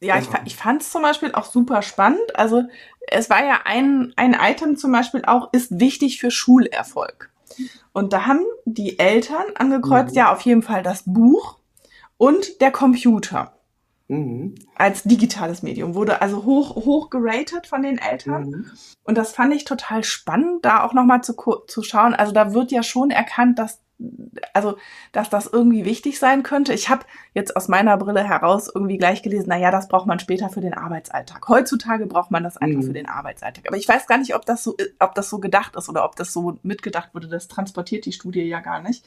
[0.00, 2.34] ja, ich, ich fand es zum Beispiel auch super spannend.
[2.34, 2.64] Also
[3.06, 7.30] es war ja ein, ein Item zum Beispiel auch, ist wichtig für Schulerfolg.
[7.92, 10.18] Und da haben die Eltern angekreuzt, mhm.
[10.18, 11.58] ja, auf jeden Fall das Buch
[12.16, 13.54] und der Computer.
[14.12, 14.54] Mhm.
[14.76, 15.94] Als digitales Medium.
[15.94, 18.44] Wurde also hoch, hoch geratet von den Eltern.
[18.44, 18.70] Mhm.
[19.04, 21.34] Und das fand ich total spannend, da auch nochmal zu,
[21.66, 22.14] zu schauen.
[22.14, 23.80] Also da wird ja schon erkannt, dass
[24.52, 24.76] also
[25.12, 26.74] dass das irgendwie wichtig sein könnte.
[26.74, 30.18] Ich habe jetzt aus meiner Brille heraus irgendwie gleich gelesen, na ja, das braucht man
[30.18, 31.46] später für den Arbeitsalltag.
[31.48, 32.86] Heutzutage braucht man das einfach mhm.
[32.86, 33.68] für den Arbeitsalltag.
[33.68, 36.16] Aber ich weiß gar nicht, ob das so ob das so gedacht ist oder ob
[36.16, 37.28] das so mitgedacht wurde.
[37.28, 39.04] Das transportiert die Studie ja gar nicht.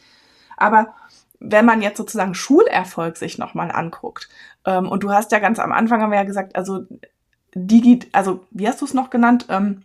[0.57, 0.93] Aber
[1.39, 4.29] wenn man jetzt sozusagen Schulerfolg sich nochmal anguckt,
[4.65, 6.85] ähm, und du hast ja ganz am Anfang haben wir ja gesagt, also
[7.53, 9.45] Digi, also wie hast du es noch genannt?
[9.49, 9.83] Ähm,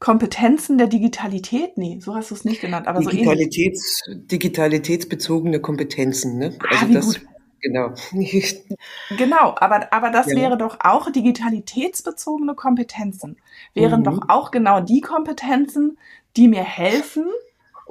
[0.00, 1.76] Kompetenzen der Digitalität?
[1.76, 6.58] Nee, so hast du es nicht genannt, aber Digitalitäts, so Digitalitätsbezogene Kompetenzen, ne?
[6.60, 7.26] Ah, also das, gut.
[7.60, 7.92] genau.
[9.18, 10.36] genau, aber, aber das ja.
[10.36, 13.36] wäre doch auch digitalitätsbezogene Kompetenzen.
[13.74, 14.04] Wären mhm.
[14.04, 15.98] doch auch genau die Kompetenzen,
[16.36, 17.26] die mir helfen,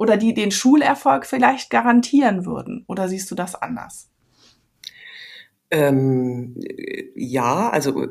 [0.00, 2.84] oder die den Schulerfolg vielleicht garantieren würden?
[2.88, 4.08] Oder siehst du das anders?
[5.70, 6.56] Ähm,
[7.14, 8.08] ja, also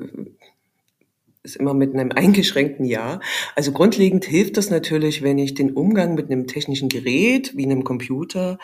[1.41, 3.19] ist immer mit einem eingeschränkten Ja.
[3.55, 7.83] Also grundlegend hilft das natürlich, wenn ich den Umgang mit einem technischen Gerät wie einem
[7.83, 8.59] Computer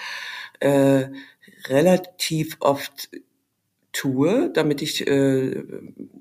[0.59, 1.05] äh,
[1.67, 3.09] relativ oft
[3.95, 5.63] tue, damit ich äh,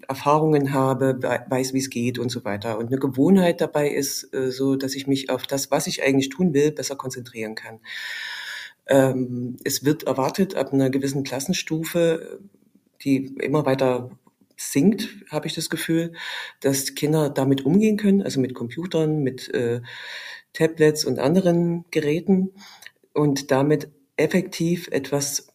[0.07, 2.79] Erfahrungen habe, weiß, wie es geht und so weiter.
[2.79, 6.29] Und eine Gewohnheit dabei ist äh, so, dass ich mich auf das, was ich eigentlich
[6.29, 7.81] tun will, besser konzentrieren kann.
[8.87, 12.39] Ähm, es wird erwartet ab einer gewissen Klassenstufe,
[13.03, 14.11] die immer weiter
[14.57, 16.13] sinkt, habe ich das Gefühl,
[16.61, 19.81] dass Kinder damit umgehen können, also mit Computern, mit äh,
[20.53, 22.53] Tablets und anderen Geräten
[23.15, 25.54] und damit effektiv etwas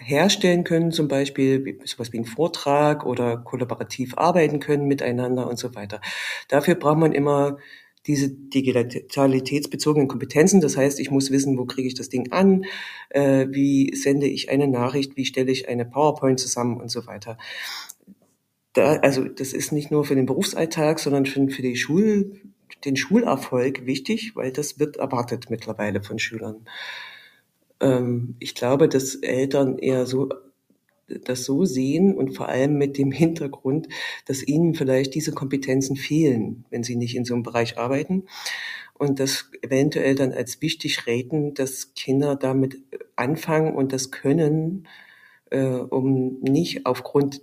[0.00, 5.74] herstellen können, zum Beispiel sowas wie ein Vortrag oder kollaborativ arbeiten können miteinander und so
[5.74, 6.00] weiter.
[6.48, 7.58] Dafür braucht man immer
[8.06, 10.60] diese digitalitätsbezogenen Kompetenzen.
[10.60, 12.64] Das heißt, ich muss wissen, wo kriege ich das Ding an,
[13.10, 17.36] äh, wie sende ich eine Nachricht, wie stelle ich eine PowerPoint zusammen und so weiter.
[18.72, 22.40] Da, also das ist nicht nur für den Berufsalltag, sondern für, für die Schul,
[22.84, 26.66] den Schulerfolg wichtig, weil das wird erwartet mittlerweile von Schülern.
[27.80, 30.28] Ähm, ich glaube, dass Eltern eher so
[31.24, 33.88] das so sehen und vor allem mit dem Hintergrund,
[34.26, 38.24] dass ihnen vielleicht diese Kompetenzen fehlen, wenn sie nicht in so einem Bereich arbeiten
[38.94, 42.78] und das eventuell dann als wichtig reden, dass Kinder damit
[43.16, 44.86] anfangen und das können,
[45.50, 47.42] äh, um nicht aufgrund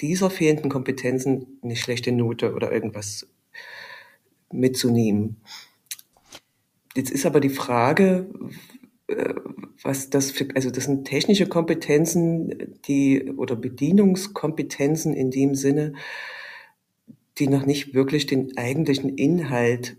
[0.00, 3.26] dieser fehlenden Kompetenzen eine schlechte Note oder irgendwas
[4.52, 5.36] mitzunehmen.
[6.96, 8.28] Jetzt ist aber die Frage,
[9.82, 15.94] was das für, also das sind technische Kompetenzen, die oder Bedienungskompetenzen in dem Sinne,
[17.38, 19.96] die noch nicht wirklich den eigentlichen Inhalt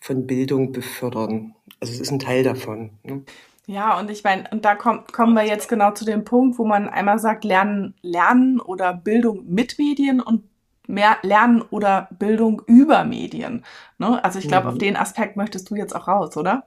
[0.00, 1.54] von Bildung befördern.
[1.80, 2.90] Also es ist ein Teil davon.
[3.02, 3.24] Ne?
[3.66, 6.64] Ja, und ich meine, und da kommt, kommen wir jetzt genau zu dem Punkt, wo
[6.64, 10.44] man einmal sagt, lernen, lernen oder Bildung mit Medien und
[10.86, 13.64] mehr Lernen oder Bildung über Medien.
[13.98, 14.22] Ne?
[14.24, 14.72] Also ich glaube, mhm.
[14.72, 16.64] auf den Aspekt möchtest du jetzt auch raus, oder?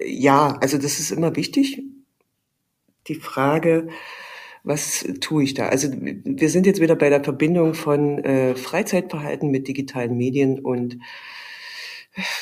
[0.00, 1.82] Ja, also das ist immer wichtig.
[3.08, 3.88] Die Frage,
[4.64, 5.68] was tue ich da?
[5.68, 10.98] Also wir sind jetzt wieder bei der Verbindung von äh, Freizeitverhalten mit digitalen Medien und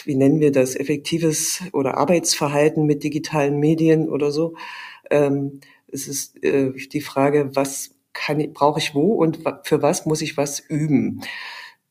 [0.04, 4.54] wie nennen wir das, effektives oder Arbeitsverhalten mit digitalen Medien oder so.
[5.10, 10.22] Ähm, es ist äh, die Frage, was kann brauche ich wo und für was muss
[10.22, 11.20] ich was üben?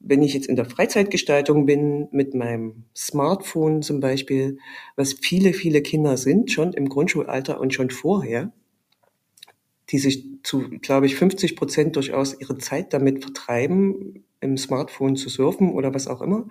[0.04, 4.58] Wenn ich jetzt in der Freizeitgestaltung bin, mit meinem Smartphone zum Beispiel,
[4.96, 8.52] was viele, viele Kinder sind, schon im Grundschulalter und schon vorher,
[9.90, 15.30] die sich zu, glaube ich, 50 Prozent durchaus ihre Zeit damit vertreiben, im Smartphone zu
[15.30, 16.48] surfen oder was auch immer,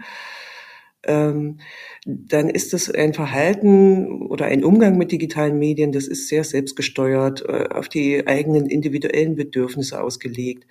[1.04, 1.58] ähm,
[2.06, 7.44] dann ist das ein Verhalten oder ein Umgang mit digitalen Medien, das ist sehr selbstgesteuert,
[7.46, 10.66] äh, auf die eigenen individuellen Bedürfnisse ausgelegt,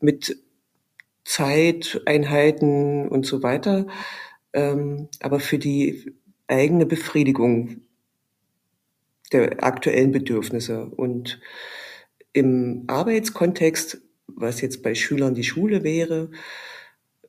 [0.00, 0.36] mit
[1.24, 3.86] Zeiteinheiten und so weiter,
[4.52, 6.14] ähm, aber für die
[6.48, 7.82] eigene Befriedigung
[9.32, 10.84] der aktuellen Bedürfnisse.
[10.84, 11.40] Und
[12.32, 16.30] im Arbeitskontext, was jetzt bei Schülern die Schule wäre,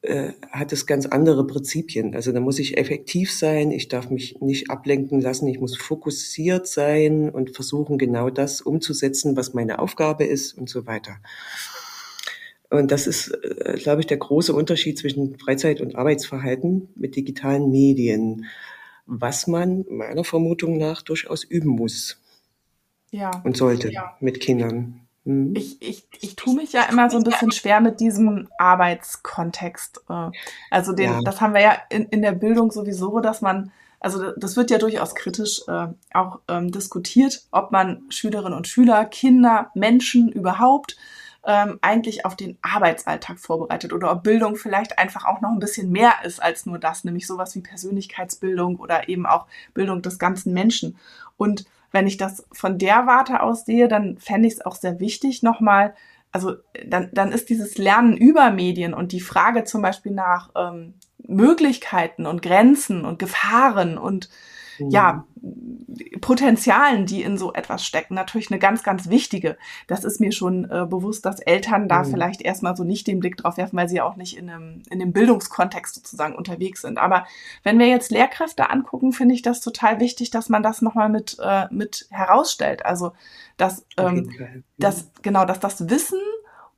[0.01, 2.13] äh, hat es ganz andere Prinzipien.
[2.13, 6.67] Also da muss ich effektiv sein, ich darf mich nicht ablenken lassen, ich muss fokussiert
[6.67, 11.17] sein und versuchen, genau das umzusetzen, was meine Aufgabe ist und so weiter.
[12.73, 17.69] Und das ist, äh, glaube ich, der große Unterschied zwischen Freizeit- und Arbeitsverhalten mit digitalen
[17.69, 18.45] Medien,
[19.05, 22.19] was man meiner Vermutung nach durchaus üben muss.
[23.11, 23.29] Ja.
[23.43, 24.17] Und sollte ja.
[24.21, 25.01] mit Kindern.
[25.23, 25.53] Mhm.
[25.55, 30.01] Ich, ich, ich tue mich ja immer so ein bisschen schwer mit diesem Arbeitskontext.
[30.09, 30.31] Äh,
[30.71, 31.21] also den, ja.
[31.23, 34.79] das haben wir ja in, in der Bildung sowieso, dass man, also das wird ja
[34.79, 40.97] durchaus kritisch äh, auch ähm, diskutiert, ob man Schülerinnen und Schüler, Kinder, Menschen überhaupt
[41.45, 45.91] ähm, eigentlich auf den Arbeitsalltag vorbereitet oder ob Bildung vielleicht einfach auch noch ein bisschen
[45.91, 50.53] mehr ist als nur das, nämlich sowas wie Persönlichkeitsbildung oder eben auch Bildung des ganzen
[50.53, 50.97] Menschen.
[51.35, 54.99] Und wenn ich das von der Warte aus sehe, dann fände ich es auch sehr
[54.99, 55.93] wichtig, nochmal,
[56.31, 60.95] also dann, dann ist dieses Lernen über Medien und die Frage zum Beispiel nach ähm,
[61.19, 64.29] Möglichkeiten und Grenzen und Gefahren und
[64.79, 65.25] ja,
[66.21, 69.57] Potenzialen, die in so etwas stecken, natürlich eine ganz, ganz wichtige.
[69.87, 72.05] Das ist mir schon äh, bewusst, dass Eltern da mhm.
[72.05, 74.83] vielleicht erstmal so nicht den Blick drauf werfen, weil sie ja auch nicht in einem,
[74.89, 76.97] in dem Bildungskontext sozusagen unterwegs sind.
[76.97, 77.25] Aber
[77.63, 81.37] wenn wir jetzt Lehrkräfte angucken, finde ich das total wichtig, dass man das nochmal mit,
[81.41, 82.85] äh, mit herausstellt.
[82.85, 83.11] Also,
[83.57, 84.31] dass, ähm,
[84.77, 86.19] dass, genau, dass das Wissen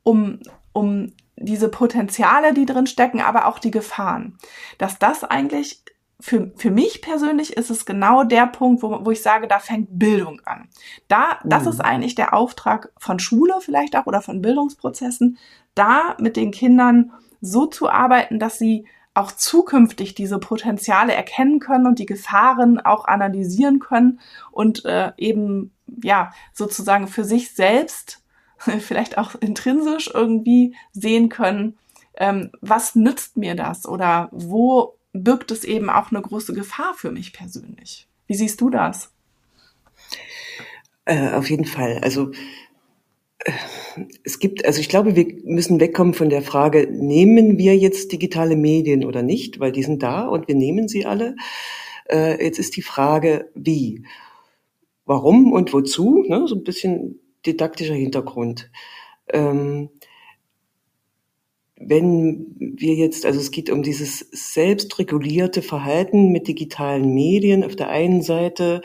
[0.02, 0.40] um,
[0.72, 4.38] um diese Potenziale, die drin stecken, aber auch die Gefahren,
[4.78, 5.82] dass das eigentlich
[6.18, 9.98] für, für mich persönlich ist es genau der Punkt, wo, wo ich sage, da fängt
[9.98, 10.68] Bildung an.
[11.08, 11.70] Da, das mhm.
[11.70, 15.38] ist eigentlich der Auftrag von Schule vielleicht auch oder von Bildungsprozessen,
[15.74, 21.86] da mit den Kindern so zu arbeiten, dass sie auch zukünftig diese Potenziale erkennen können
[21.86, 28.22] und die Gefahren auch analysieren können und äh, eben ja sozusagen für sich selbst
[28.58, 31.78] vielleicht auch intrinsisch irgendwie sehen können,
[32.16, 37.10] ähm, was nützt mir das oder wo birgt es eben auch eine große Gefahr für
[37.10, 38.08] mich persönlich.
[38.26, 39.12] Wie siehst du das?
[41.04, 42.00] Äh, auf jeden Fall.
[42.02, 42.32] Also
[43.44, 43.52] äh,
[44.24, 48.56] es gibt, also ich glaube, wir müssen wegkommen von der Frage, nehmen wir jetzt digitale
[48.56, 51.36] Medien oder nicht, weil die sind da und wir nehmen sie alle.
[52.10, 54.04] Äh, jetzt ist die Frage, wie,
[55.04, 56.46] warum und wozu, ne?
[56.48, 58.70] so ein bisschen didaktischer Hintergrund.
[59.32, 59.90] Ähm,
[61.78, 67.90] wenn wir jetzt, also es geht um dieses selbstregulierte Verhalten mit digitalen Medien auf der
[67.90, 68.80] einen Seite,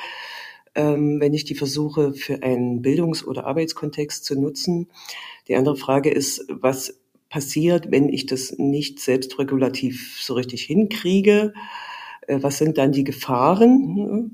[0.75, 4.89] ähm, wenn ich die versuche für einen Bildungs- oder Arbeitskontext zu nutzen.
[5.47, 6.99] Die andere Frage ist, was
[7.29, 11.53] passiert, wenn ich das nicht selbstregulativ so richtig hinkriege?
[12.27, 14.31] Äh, was sind dann die Gefahren ne,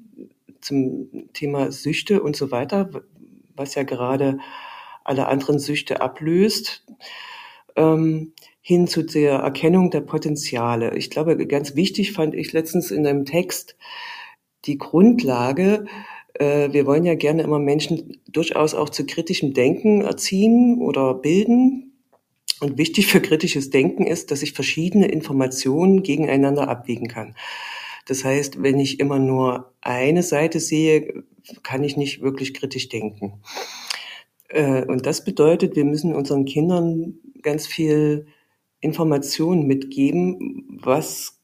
[0.61, 2.89] zum Thema Süchte und so weiter,
[3.55, 4.39] was ja gerade
[5.03, 6.85] alle anderen Süchte ablöst?
[7.77, 10.97] Ähm, hin zu der Erkennung der Potenziale.
[10.97, 13.77] Ich glaube, ganz wichtig fand ich letztens in einem Text
[14.65, 15.85] die Grundlage,
[16.33, 21.93] äh, wir wollen ja gerne immer Menschen durchaus auch zu kritischem Denken erziehen oder bilden.
[22.59, 27.35] Und wichtig für kritisches Denken ist, dass ich verschiedene Informationen gegeneinander abwägen kann.
[28.07, 31.23] Das heißt, wenn ich immer nur eine Seite sehe,
[31.61, 33.33] kann ich nicht wirklich kritisch denken.
[34.49, 38.27] Äh, und das bedeutet, wir müssen unseren Kindern ganz viel
[38.79, 41.39] Informationen mitgeben, was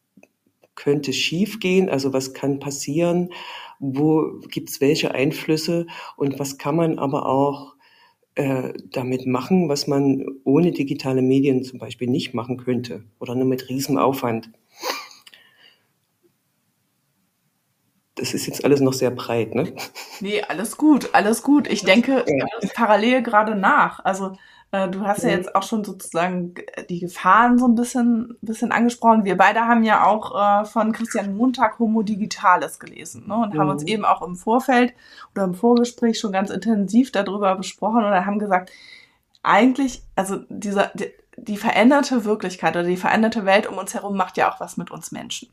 [0.76, 3.30] könnte schiefgehen, also was kann passieren,
[3.80, 5.88] wo gibt's welche Einflüsse
[6.18, 7.76] und was kann man aber auch
[8.36, 13.46] äh, damit machen, was man ohne digitale Medien zum Beispiel nicht machen könnte oder nur
[13.46, 14.50] mit Riesenaufwand.
[18.24, 19.74] Das ist jetzt alles noch sehr breit, ne?
[20.22, 21.68] Nee, alles gut, alles gut.
[21.68, 22.46] Ich denke ja.
[22.74, 24.00] parallel gerade nach.
[24.06, 24.38] Also
[24.72, 25.36] äh, du hast ja mhm.
[25.40, 26.54] jetzt auch schon sozusagen
[26.88, 29.26] die Gefahren so ein bisschen, bisschen angesprochen.
[29.26, 33.36] Wir beide haben ja auch äh, von Christian Montag Homo Digitalis gelesen ne?
[33.36, 33.60] und mhm.
[33.60, 33.90] haben uns mhm.
[33.90, 34.94] eben auch im Vorfeld
[35.36, 38.72] oder im Vorgespräch schon ganz intensiv darüber besprochen oder haben gesagt,
[39.44, 44.38] eigentlich, also dieser, die, die veränderte Wirklichkeit oder die veränderte Welt um uns herum macht
[44.38, 45.50] ja auch was mit uns Menschen.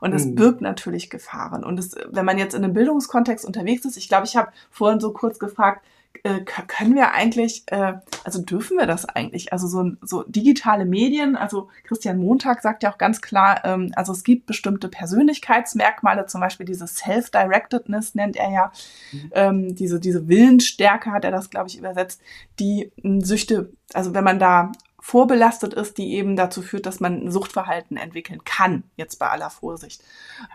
[0.00, 0.34] Und es mhm.
[0.34, 1.64] birgt natürlich Gefahren.
[1.64, 5.00] Und es, wenn man jetzt in einem Bildungskontext unterwegs ist, ich glaube, ich habe vorhin
[5.00, 5.82] so kurz gefragt,
[6.24, 9.52] äh, können wir eigentlich, äh, also dürfen wir das eigentlich?
[9.52, 14.12] Also so, so digitale Medien, also Christian Montag sagt ja auch ganz klar, ähm, also
[14.12, 18.72] es gibt bestimmte Persönlichkeitsmerkmale, zum Beispiel diese Self-Directedness nennt er ja,
[19.12, 19.30] mhm.
[19.32, 22.20] ähm, diese, diese Willensstärke hat er das, glaube ich, übersetzt,
[22.58, 24.72] die äh, Süchte, also wenn man da
[25.08, 30.04] vorbelastet ist, die eben dazu führt, dass man Suchtverhalten entwickeln kann, jetzt bei aller Vorsicht.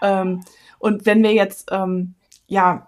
[0.04, 0.44] Ähm,
[0.78, 2.13] und wenn wir jetzt, ähm,
[2.46, 2.88] ja,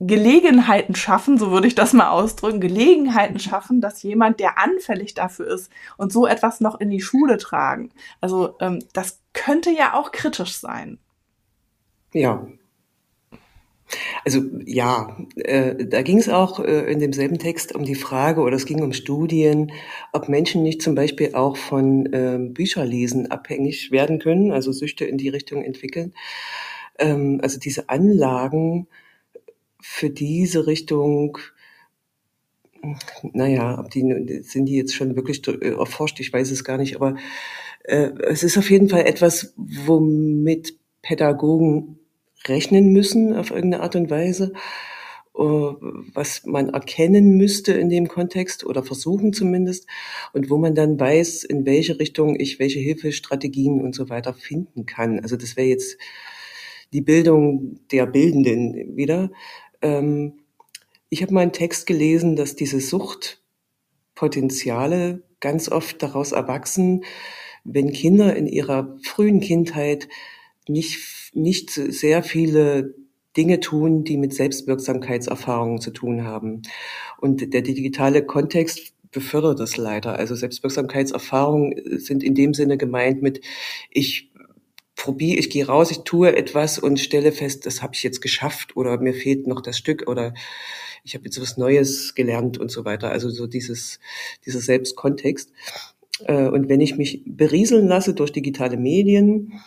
[0.00, 5.46] Gelegenheiten schaffen, so würde ich das mal ausdrücken, Gelegenheiten schaffen, dass jemand, der anfällig dafür
[5.46, 7.92] ist und so etwas noch in die Schule tragen.
[8.20, 10.98] Also ähm, das könnte ja auch kritisch sein.
[12.12, 12.44] Ja.
[14.24, 18.56] Also ja, äh, da ging es auch äh, in demselben Text um die Frage, oder
[18.56, 19.72] es ging um Studien,
[20.12, 25.18] ob Menschen nicht zum Beispiel auch von äh, Bücherlesen abhängig werden können, also Süchte in
[25.18, 26.14] die Richtung entwickeln.
[26.98, 28.88] Ähm, also diese Anlagen,
[29.88, 31.38] für diese Richtung,
[33.22, 36.96] naja, ob die, sind die jetzt schon wirklich äh, erforscht, ich weiß es gar nicht,
[36.96, 37.16] aber
[37.84, 42.00] äh, es ist auf jeden Fall etwas, womit Pädagogen
[42.48, 44.52] rechnen müssen auf irgendeine Art und Weise,
[45.34, 49.86] äh, was man erkennen müsste in dem Kontext oder versuchen zumindest
[50.32, 54.86] und wo man dann weiß, in welche Richtung ich welche Hilfestrategien und so weiter finden
[54.86, 55.20] kann.
[55.20, 55.98] Also das wäre jetzt
[56.92, 59.30] die Bildung der Bildenden wieder.
[59.82, 60.34] Ähm,
[61.08, 67.04] ich habe mal einen Text gelesen, dass diese Suchtpotenziale ganz oft daraus erwachsen,
[67.64, 70.08] wenn Kinder in ihrer frühen Kindheit
[70.68, 72.94] nicht, nicht sehr viele
[73.36, 76.62] Dinge tun, die mit Selbstwirksamkeitserfahrungen zu tun haben.
[77.18, 80.18] Und der digitale Kontext befördert das leider.
[80.18, 83.40] Also Selbstwirksamkeitserfahrungen sind in dem Sinne gemeint mit,
[83.90, 84.30] ich
[84.96, 88.76] probiere, ich gehe raus, ich tue etwas und stelle fest, das habe ich jetzt geschafft
[88.76, 90.34] oder mir fehlt noch das Stück oder
[91.04, 93.10] ich habe jetzt was Neues gelernt und so weiter.
[93.10, 94.00] Also so dieses,
[94.44, 95.52] dieser Selbstkontext.
[96.24, 99.60] Äh, und wenn ich mich berieseln lasse durch digitale Medien,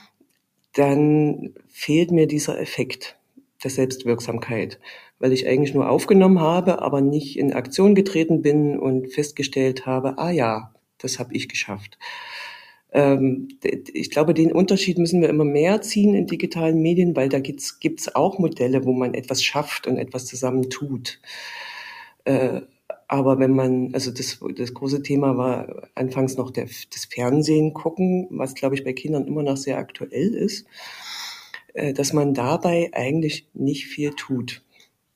[0.73, 3.17] dann fehlt mir dieser Effekt
[3.63, 4.79] der Selbstwirksamkeit,
[5.19, 10.17] weil ich eigentlich nur aufgenommen habe, aber nicht in Aktion getreten bin und festgestellt habe,
[10.17, 11.97] ah ja, das habe ich geschafft.
[12.91, 13.49] Ähm,
[13.93, 17.79] ich glaube, den Unterschied müssen wir immer mehr ziehen in digitalen Medien, weil da gibt's
[17.79, 21.19] gibt's auch Modelle, wo man etwas schafft und etwas zusammen tut.
[22.25, 22.61] Äh,
[23.09, 28.27] aber wenn man, also das, das große Thema war anfangs noch der, das Fernsehen gucken,
[28.29, 30.67] was glaube ich bei Kindern immer noch sehr aktuell ist,
[31.73, 34.61] äh, dass man dabei eigentlich nicht viel tut.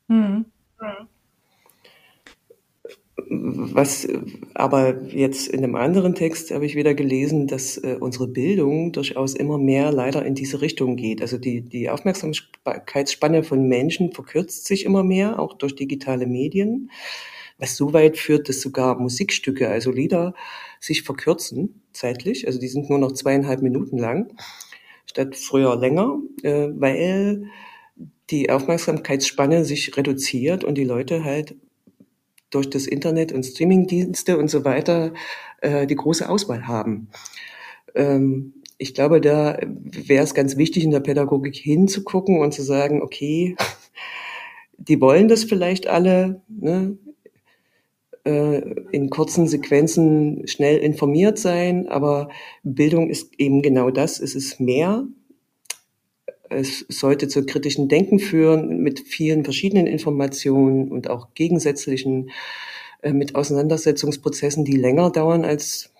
[0.07, 0.45] Mhm.
[3.29, 4.07] Was
[4.55, 9.35] aber jetzt in einem anderen Text habe ich wieder gelesen, dass äh, unsere Bildung durchaus
[9.35, 11.21] immer mehr leider in diese Richtung geht.
[11.21, 16.89] Also die, die Aufmerksamkeitsspanne von Menschen verkürzt sich immer mehr, auch durch digitale Medien
[17.57, 20.33] was so weit führt, dass sogar Musikstücke, also Lieder,
[20.79, 22.47] sich verkürzen zeitlich.
[22.47, 24.35] Also die sind nur noch zweieinhalb Minuten lang,
[25.05, 27.45] statt früher länger, äh, weil
[28.29, 31.55] die Aufmerksamkeitsspanne sich reduziert und die Leute halt
[32.49, 35.13] durch das Internet und Streamingdienste und so weiter
[35.61, 37.09] äh, die große Auswahl haben.
[37.95, 43.01] Ähm, ich glaube, da wäre es ganz wichtig, in der Pädagogik hinzugucken und zu sagen,
[43.01, 43.55] okay,
[44.77, 46.97] die wollen das vielleicht alle, ne?
[48.25, 48.59] Äh,
[48.91, 52.29] in kurzen Sequenzen schnell informiert sein, aber
[52.63, 55.05] Bildung ist eben genau das, es ist mehr.
[56.49, 62.29] Es sollte zu kritischen Denken führen mit vielen verschiedenen Informationen und auch gegensätzlichen,
[63.01, 65.93] äh, mit Auseinandersetzungsprozessen, die länger dauern als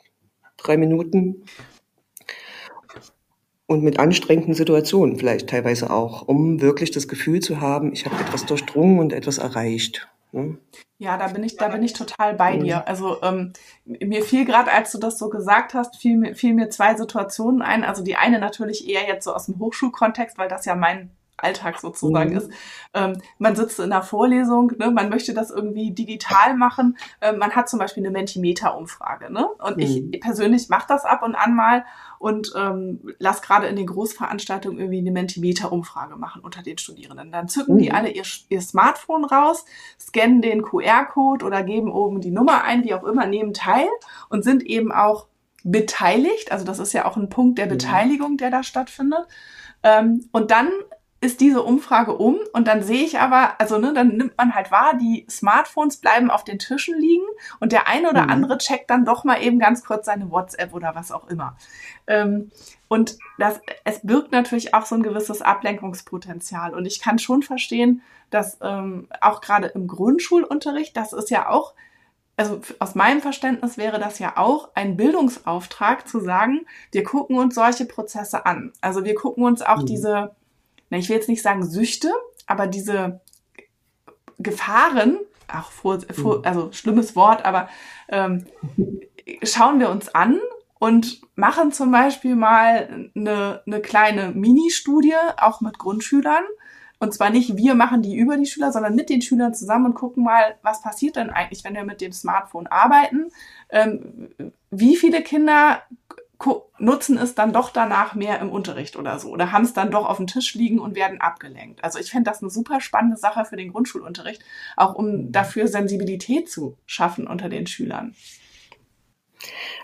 [0.58, 1.44] drei Minuten
[3.66, 8.16] und mit anstrengenden Situationen vielleicht teilweise auch, um wirklich das Gefühl zu haben, ich habe
[8.24, 10.08] etwas durchdrungen und etwas erreicht.
[10.34, 10.58] Ne?
[10.98, 12.78] Ja, da bin ich, da bin ich total bei dir.
[12.78, 12.84] Mhm.
[12.86, 13.54] Also ähm,
[13.86, 17.62] mir fiel gerade, als du das so gesagt hast, fiel mir, fiel mir zwei Situationen
[17.62, 17.84] ein.
[17.84, 21.80] Also die eine natürlich eher jetzt so aus dem Hochschulkontext, weil das ja mein Alltag
[21.80, 22.38] sozusagen mhm.
[22.38, 22.50] ist.
[22.94, 26.98] Ähm, man sitzt in einer Vorlesung, ne, man möchte das irgendwie digital machen.
[27.22, 29.32] Ähm, man hat zum Beispiel eine Mentimeter-Umfrage.
[29.32, 29.48] Ne?
[29.60, 29.84] Und mhm.
[29.84, 31.86] ich persönlich mache das ab und an mal
[32.20, 37.32] und ähm, lass gerade in den Großveranstaltungen irgendwie eine Mentimeter-Umfrage machen unter den Studierenden.
[37.32, 37.80] Dann zücken mhm.
[37.80, 39.66] die alle ihr, ihr Smartphone raus,
[40.00, 43.90] scannen den QR-Code oder geben oben die Nummer ein, wie auch immer, nehmen teil
[44.30, 45.28] und sind eben auch
[45.64, 46.52] beteiligt.
[46.52, 47.72] Also das ist ja auch ein Punkt der mhm.
[47.72, 49.26] Beteiligung, der da stattfindet.
[49.84, 50.70] Ähm, und dann
[51.24, 54.72] ist diese Umfrage um und dann sehe ich aber, also ne, dann nimmt man halt
[54.72, 57.24] wahr, die Smartphones bleiben auf den Tischen liegen
[57.62, 58.30] und der eine oder mhm.
[58.30, 61.56] andere checkt dann doch mal eben ganz kurz seine WhatsApp oder was auch immer.
[62.08, 62.52] Ähm,
[62.90, 68.02] und das, es birgt natürlich auch so ein gewisses Ablenkungspotenzial und ich kann schon verstehen,
[68.30, 71.74] dass ähm, auch gerade im Grundschulunterricht, das ist ja auch
[72.36, 77.54] also aus meinem Verständnis wäre das ja auch ein Bildungsauftrag zu sagen, wir gucken uns
[77.54, 78.74] solche Prozesse an.
[78.82, 79.86] Also wir gucken uns auch mhm.
[79.86, 80.36] diese
[81.00, 82.12] ich will jetzt nicht sagen Süchte,
[82.46, 83.22] aber diese
[84.40, 86.46] Gefahren, auch vor, vor, mhm.
[86.46, 87.70] also schlimmes Wort, aber
[88.10, 88.46] ähm,
[89.44, 90.40] schauen wir uns an
[90.80, 96.44] und machen zum Beispiel mal eine, eine kleine Mini-Studie, auch mit Grundschülern.
[97.00, 99.94] Und zwar nicht wir machen die über die Schüler, sondern mit den Schülern zusammen und
[99.94, 103.28] gucken mal, was passiert denn eigentlich, wenn wir mit dem Smartphone arbeiten.
[103.70, 104.32] Ähm,
[104.72, 105.82] wie viele Kinder
[106.80, 110.08] nutzen es dann doch danach mehr im Unterricht oder so oder haben es dann doch
[110.08, 111.84] auf dem Tisch liegen und werden abgelenkt.
[111.84, 114.44] Also ich fände das eine super spannende Sache für den Grundschulunterricht,
[114.76, 118.16] auch um dafür Sensibilität zu schaffen unter den Schülern.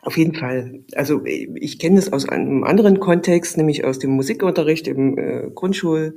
[0.01, 0.83] Auf jeden Fall.
[0.95, 6.15] Also ich kenne es aus einem anderen Kontext, nämlich aus dem Musikunterricht im äh, Grundschulalter.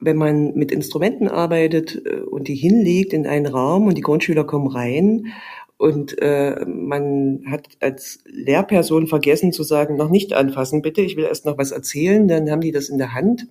[0.00, 4.44] Wenn man mit Instrumenten arbeitet äh, und die hinlegt in einen Raum und die Grundschüler
[4.44, 5.32] kommen rein
[5.78, 11.24] und äh, man hat als Lehrperson vergessen zu sagen, noch nicht anfassen, bitte, ich will
[11.24, 12.26] erst noch was erzählen.
[12.26, 13.46] Dann haben die das in der Hand.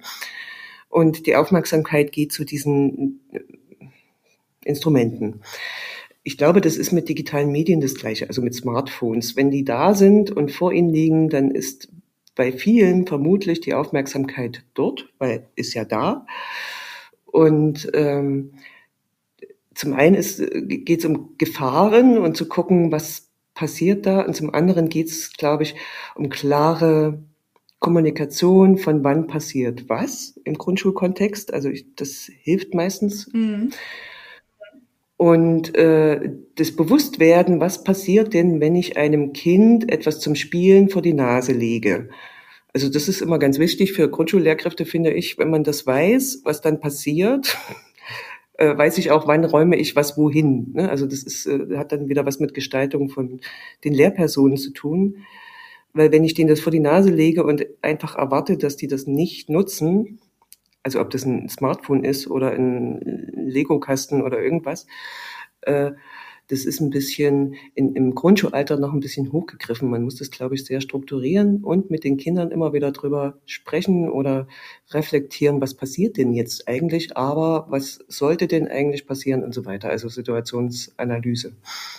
[0.89, 3.39] Und die Aufmerksamkeit geht zu diesen äh,
[4.65, 5.41] Instrumenten.
[6.23, 9.38] Ich glaube, das ist mit digitalen Medien das Gleiche, also mit Smartphones.
[9.38, 11.88] Wenn die da sind und vor ihnen liegen, dann ist
[12.36, 16.25] bei vielen vermutlich die Aufmerksamkeit dort, weil ist ja da.
[17.25, 18.51] Und ähm,
[19.78, 20.19] zum einen
[20.67, 24.21] geht es um Gefahren und zu gucken, was passiert da.
[24.21, 25.75] Und zum anderen geht es, glaube ich,
[26.15, 27.23] um klare
[27.78, 31.53] Kommunikation von wann passiert was im Grundschulkontext.
[31.53, 33.32] Also ich, das hilft meistens.
[33.32, 33.69] Mhm.
[35.15, 41.03] Und äh, das Bewusstwerden, was passiert denn, wenn ich einem Kind etwas zum Spielen vor
[41.03, 42.09] die Nase lege?
[42.73, 46.61] Also das ist immer ganz wichtig für Grundschullehrkräfte, finde ich, wenn man das weiß, was
[46.61, 47.57] dann passiert,
[48.58, 50.72] äh, weiß ich auch, wann räume ich was wohin.
[50.74, 50.89] Ne?
[50.89, 53.39] Also das ist, äh, hat dann wieder was mit Gestaltung von
[53.84, 55.26] den Lehrpersonen zu tun.
[55.93, 59.08] Weil wenn ich denen das vor die Nase lege und einfach erwarte, dass die das
[59.08, 60.20] nicht nutzen,
[60.84, 62.99] also ob das ein Smartphone ist oder ein
[63.34, 64.88] Lego-Kasten oder irgendwas,
[65.62, 65.91] äh,
[66.49, 69.89] das ist ein bisschen in, im Grundschulalter noch ein bisschen hochgegriffen.
[69.89, 74.09] Man muss das, glaube ich, sehr strukturieren und mit den Kindern immer wieder drüber sprechen
[74.09, 74.47] oder
[74.91, 79.89] reflektieren, was passiert denn jetzt eigentlich, aber was sollte denn eigentlich passieren und so weiter.
[79.89, 81.53] Also Situationsanalyse.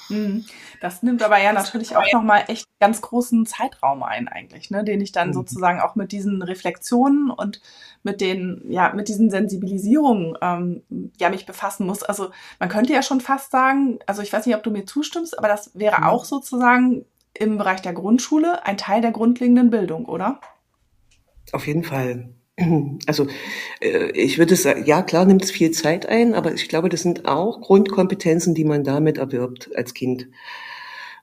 [0.08, 0.44] Mhm.
[0.80, 5.00] Das nimmt aber ja natürlich auch nochmal echt ganz großen Zeitraum ein eigentlich, ne, den
[5.00, 5.34] ich dann mhm.
[5.34, 7.60] sozusagen auch mit diesen Reflexionen und
[8.02, 10.82] mit den, ja, mit diesen Sensibilisierungen ähm,
[11.18, 12.02] ja mich befassen muss.
[12.02, 15.38] Also man könnte ja schon fast sagen, also ich weiß nicht, ob du mir zustimmst,
[15.38, 16.04] aber das wäre mhm.
[16.04, 20.40] auch sozusagen im Bereich der Grundschule ein Teil der grundlegenden Bildung, oder?
[21.52, 22.30] Auf jeden Fall.
[23.06, 23.28] Also
[23.80, 27.02] äh, ich würde sagen, ja klar nimmt es viel Zeit ein, aber ich glaube, das
[27.02, 30.26] sind auch Grundkompetenzen, die man damit erwirbt als Kind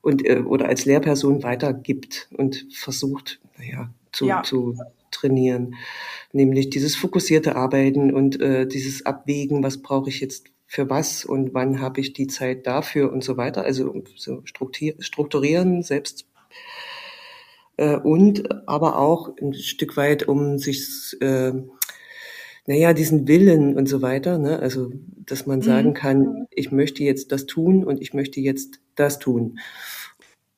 [0.02, 4.44] und äh, oder als Lehrperson weitergibt und versucht, naja, zu, ja.
[4.44, 4.78] zu
[5.12, 5.76] trainieren.
[6.32, 10.46] Nämlich dieses fokussierte Arbeiten und äh, dieses Abwägen, was brauche ich jetzt
[10.76, 13.64] für was und wann habe ich die Zeit dafür und so weiter.
[13.64, 16.28] Also so strukturieren, selbst
[17.78, 21.54] äh, und aber auch ein Stück weit, um sich, äh,
[22.66, 24.60] naja, diesen Willen und so weiter, ne?
[24.60, 24.92] also
[25.26, 25.64] dass man mhm.
[25.64, 29.60] sagen kann, ich möchte jetzt das tun und ich möchte jetzt das tun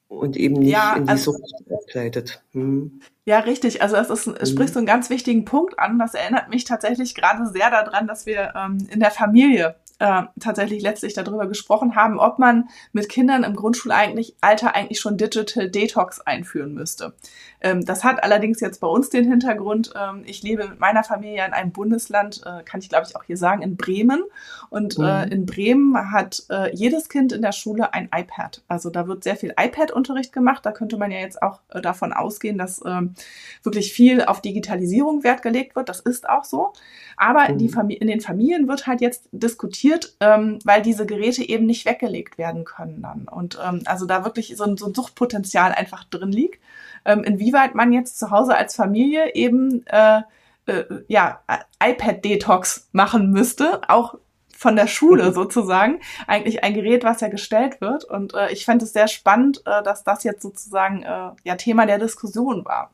[0.07, 2.41] und eben nicht ja, in die also, Sucht abgleitet.
[2.53, 3.01] Hm.
[3.25, 3.81] Ja, richtig.
[3.81, 5.99] Also es, ist, es spricht so einen ganz wichtigen Punkt an.
[5.99, 10.81] Das erinnert mich tatsächlich gerade sehr daran, dass wir ähm, in der Familie äh, tatsächlich
[10.81, 16.73] letztlich darüber gesprochen haben, ob man mit Kindern im Grundschulalter eigentlich schon Digital Detox einführen
[16.73, 17.13] müsste.
[17.61, 21.45] Ähm, das hat allerdings jetzt bei uns den Hintergrund, ähm, ich lebe mit meiner Familie
[21.45, 24.23] in einem Bundesland, äh, kann ich glaube ich auch hier sagen, in Bremen.
[24.69, 25.31] Und äh, mhm.
[25.31, 28.63] in Bremen hat äh, jedes Kind in der Schule ein iPad.
[28.67, 30.65] Also da wird sehr viel iPad-Unterricht gemacht.
[30.65, 33.15] Da könnte man ja jetzt auch äh, davon ausgehen, dass ähm,
[33.63, 35.89] wirklich viel auf Digitalisierung Wert gelegt wird.
[35.89, 36.73] Das ist auch so.
[37.15, 37.57] Aber mhm.
[37.57, 39.86] die in den Familien wird halt jetzt diskutiert,
[40.19, 43.27] ähm, weil diese Geräte eben nicht weggelegt werden können dann.
[43.27, 46.61] Und ähm, also da wirklich so ein, so ein Suchtpotenzial einfach drin liegt.
[47.05, 50.21] Ähm, inwieweit man jetzt zu Hause als Familie eben äh,
[50.65, 51.41] äh, ja
[51.83, 54.15] iPad-Detox machen müsste, auch
[54.55, 58.03] von der Schule sozusagen, eigentlich ein Gerät, was ja gestellt wird.
[58.03, 61.85] Und äh, ich fand es sehr spannend, äh, dass das jetzt sozusagen äh, ja Thema
[61.85, 62.91] der Diskussion war.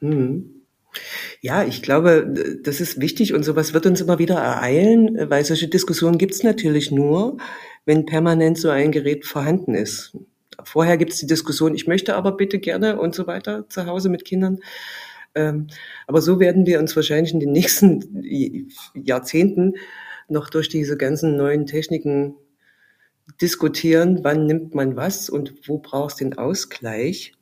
[0.00, 0.55] Mhm.
[1.40, 5.68] Ja, ich glaube, das ist wichtig und sowas wird uns immer wieder ereilen, weil solche
[5.68, 7.38] Diskussionen gibt es natürlich nur,
[7.84, 10.16] wenn permanent so ein Gerät vorhanden ist.
[10.64, 14.08] Vorher gibt es die Diskussion, ich möchte aber bitte gerne und so weiter zu Hause
[14.08, 14.58] mit Kindern.
[15.34, 15.68] Ähm,
[16.06, 18.24] aber so werden wir uns wahrscheinlich in den nächsten
[18.94, 19.74] Jahrzehnten
[20.28, 22.34] noch durch diese ganzen neuen Techniken
[23.40, 27.35] diskutieren, wann nimmt man was und wo brauchst den Ausgleich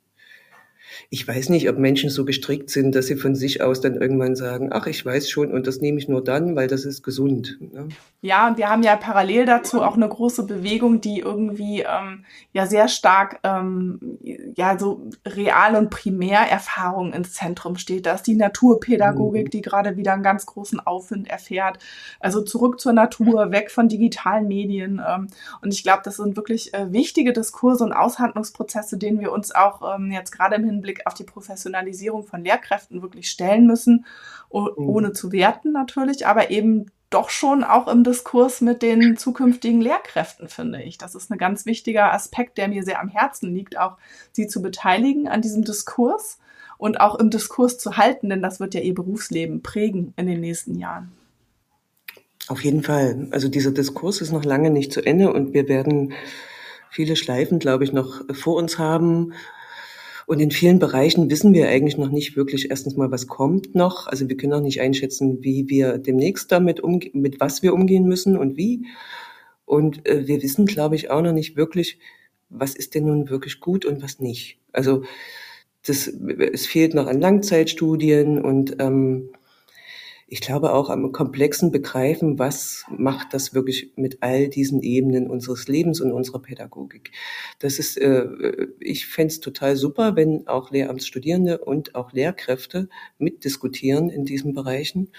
[1.11, 4.37] ich weiß nicht, ob Menschen so gestrickt sind, dass sie von sich aus dann irgendwann
[4.37, 7.59] sagen, ach, ich weiß schon und das nehme ich nur dann, weil das ist gesund.
[7.61, 7.89] Ne?
[8.21, 12.67] Ja, und wir haben ja parallel dazu auch eine große Bewegung, die irgendwie ähm, ja
[12.67, 14.19] sehr stark ähm,
[14.57, 18.07] ja so Real- und Primärerfahrungen ins Zentrum steht.
[18.07, 19.51] Da ist die Naturpädagogik, mhm.
[19.51, 21.79] die gerade wieder einen ganz großen Aufwind erfährt.
[22.19, 25.03] Also zurück zur Natur, weg von digitalen Medien.
[25.07, 25.29] Ähm,
[25.61, 29.97] und ich glaube, das sind wirklich äh, wichtige Diskurse und Aushandlungsprozesse, denen wir uns auch
[29.97, 34.05] ähm, jetzt gerade im Hinblick Hinblick auf die Professionalisierung von Lehrkräften wirklich stellen müssen,
[34.53, 34.71] mhm.
[34.77, 40.49] ohne zu werten natürlich, aber eben doch schon auch im Diskurs mit den zukünftigen Lehrkräften,
[40.49, 40.99] finde ich.
[40.99, 43.97] Das ist ein ganz wichtiger Aspekt, der mir sehr am Herzen liegt, auch
[44.33, 46.39] sie zu beteiligen an diesem Diskurs
[46.77, 50.41] und auch im Diskurs zu halten, denn das wird ja ihr Berufsleben prägen in den
[50.41, 51.13] nächsten Jahren.
[52.49, 53.29] Auf jeden Fall.
[53.31, 56.13] Also dieser Diskurs ist noch lange nicht zu Ende und wir werden
[56.91, 59.33] viele Schleifen, glaube ich, noch vor uns haben.
[60.27, 64.07] Und in vielen Bereichen wissen wir eigentlich noch nicht wirklich erstens mal, was kommt noch.
[64.07, 68.05] Also wir können auch nicht einschätzen, wie wir demnächst damit umgehen, mit was wir umgehen
[68.05, 68.87] müssen und wie.
[69.65, 71.99] Und äh, wir wissen, glaube ich, auch noch nicht wirklich,
[72.49, 74.59] was ist denn nun wirklich gut und was nicht.
[74.73, 75.05] Also
[75.87, 79.31] das, es fehlt noch an Langzeitstudien und ähm,
[80.27, 85.69] ich glaube auch am komplexen Begreifen, was macht das wirklich mit all diesen Ebenen unseres
[85.69, 87.11] Lebens und unserer Pädagogik.
[87.59, 88.27] Das ist, äh,
[88.81, 95.11] ich fände es total super, wenn auch Lehramtsstudierende und auch Lehrkräfte mitdiskutieren in diesen Bereichen,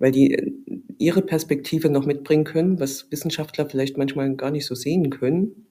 [0.00, 0.54] weil die
[0.98, 5.66] ihre Perspektive noch mitbringen können, was Wissenschaftler vielleicht manchmal gar nicht so sehen können.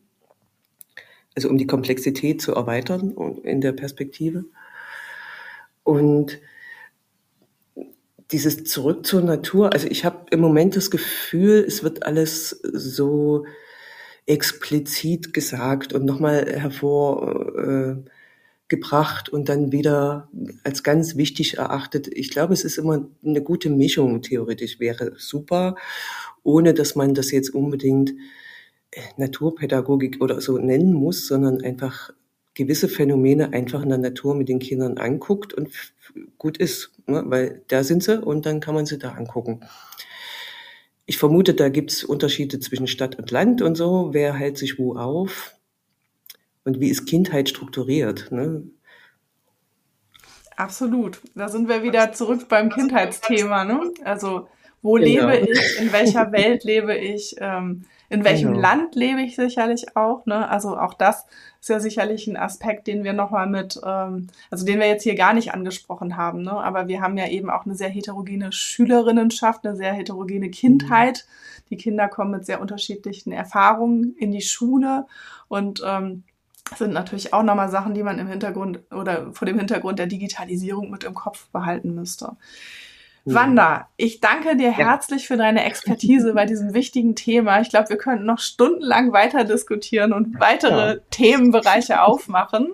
[1.36, 3.12] Also um die Komplexität zu erweitern
[3.44, 4.46] in der Perspektive.
[5.84, 6.40] Und
[8.32, 13.46] dieses Zurück zur Natur, also ich habe im Moment das Gefühl, es wird alles so
[14.26, 18.08] explizit gesagt und nochmal hervorgebracht
[19.30, 20.30] äh, und dann wieder
[20.64, 22.08] als ganz wichtig erachtet.
[22.08, 25.76] Ich glaube, es ist immer eine gute Mischung, theoretisch wäre super,
[26.44, 28.14] ohne dass man das jetzt unbedingt
[29.18, 32.12] Naturpädagogik oder so nennen muss, sondern einfach
[32.56, 35.70] gewisse Phänomene einfach in der Natur mit den Kindern anguckt und
[36.38, 37.24] gut ist, ne?
[37.26, 39.62] weil da sind sie und dann kann man sie da angucken.
[41.06, 44.10] Ich vermute, da gibt's Unterschiede zwischen Stadt und Land und so.
[44.14, 45.56] Wer hält sich wo auf?
[46.64, 48.32] Und wie ist Kindheit strukturiert?
[48.32, 48.64] Ne?
[50.56, 51.20] Absolut.
[51.36, 53.66] Da sind wir wieder zurück beim Kindheitsthema.
[53.66, 53.91] Ne?
[54.06, 54.47] Also
[54.84, 55.30] wo genau.
[55.30, 55.80] lebe ich?
[55.80, 57.36] In welcher Welt lebe ich?
[57.40, 58.62] Ähm, in welchem genau.
[58.62, 60.28] Land lebe ich sicherlich auch?
[60.28, 60.48] Ne?
[60.48, 61.26] Also auch das
[61.60, 65.16] ist ja sicherlich ein Aspekt, den wir nochmal mit, ähm, also den wir jetzt hier
[65.16, 66.44] gar nicht angesprochen haben.
[66.44, 66.52] Ne?
[66.52, 71.26] Aber wir haben ja eben auch eine sehr heterogene Schülerinnenschaft, eine sehr heterogene Kindheit.
[71.26, 71.64] Mhm.
[71.72, 75.08] Die Kinder kommen mit sehr unterschiedlichen Erfahrungen in die Schule
[75.48, 76.24] und ähm,
[76.76, 80.92] sind natürlich auch nochmal Sachen, die man im Hintergrund oder vor dem Hintergrund der Digitalisierung
[80.92, 82.36] mit im Kopf behalten müsste.
[83.26, 83.34] Mhm.
[83.34, 87.62] Wanda, ich danke dir herzlich für deine Expertise bei diesem wichtigen Thema.
[87.62, 91.00] Ich glaube, wir könnten noch stundenlang weiter diskutieren und weitere ja.
[91.10, 92.74] Themenbereiche aufmachen.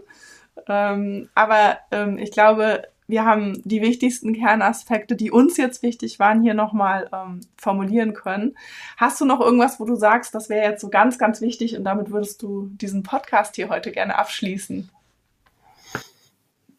[0.68, 6.44] Ähm, aber ähm, ich glaube, wir haben die wichtigsten Kernaspekte, die uns jetzt wichtig waren,
[6.44, 8.56] hier nochmal ähm, formulieren können.
[8.98, 11.84] Hast du noch irgendwas, wo du sagst, das wäre jetzt so ganz, ganz wichtig und
[11.84, 14.90] damit würdest du diesen Podcast hier heute gerne abschließen?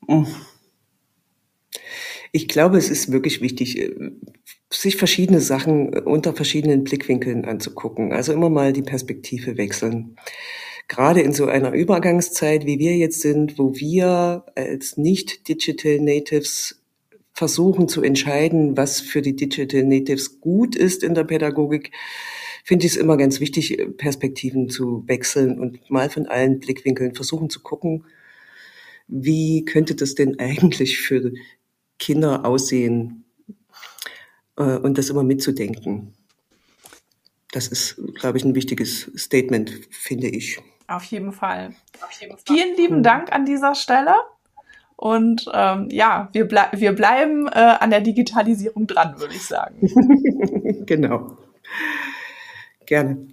[0.06, 0.26] Mhm.
[2.32, 3.94] Ich glaube, es ist wirklich wichtig, äh,
[4.72, 8.12] sich verschiedene Sachen äh, unter verschiedenen Blickwinkeln anzugucken.
[8.12, 10.16] Also immer mal die Perspektive wechseln.
[10.88, 16.82] Gerade in so einer Übergangszeit, wie wir jetzt sind, wo wir als nicht-Digital Natives
[17.32, 21.92] versuchen zu entscheiden, was für die Digital Natives gut ist in der Pädagogik,
[22.64, 27.50] finde ich es immer ganz wichtig, Perspektiven zu wechseln und mal von allen Blickwinkeln versuchen
[27.50, 28.04] zu gucken,
[29.08, 31.32] wie könnte das denn eigentlich für
[32.00, 33.24] Kinder aussehen
[34.56, 36.14] äh, und das immer mitzudenken.
[37.52, 40.58] Das ist, glaube ich, ein wichtiges Statement, finde ich.
[40.88, 41.74] Auf jeden Fall.
[42.00, 42.56] Auf jeden Fall.
[42.56, 43.02] Vielen lieben hm.
[43.04, 44.14] Dank an dieser Stelle.
[44.96, 49.80] Und ähm, ja, wir, ble wir bleiben äh, an der Digitalisierung dran, würde ich sagen.
[50.86, 51.38] genau.
[52.84, 53.28] Gerne.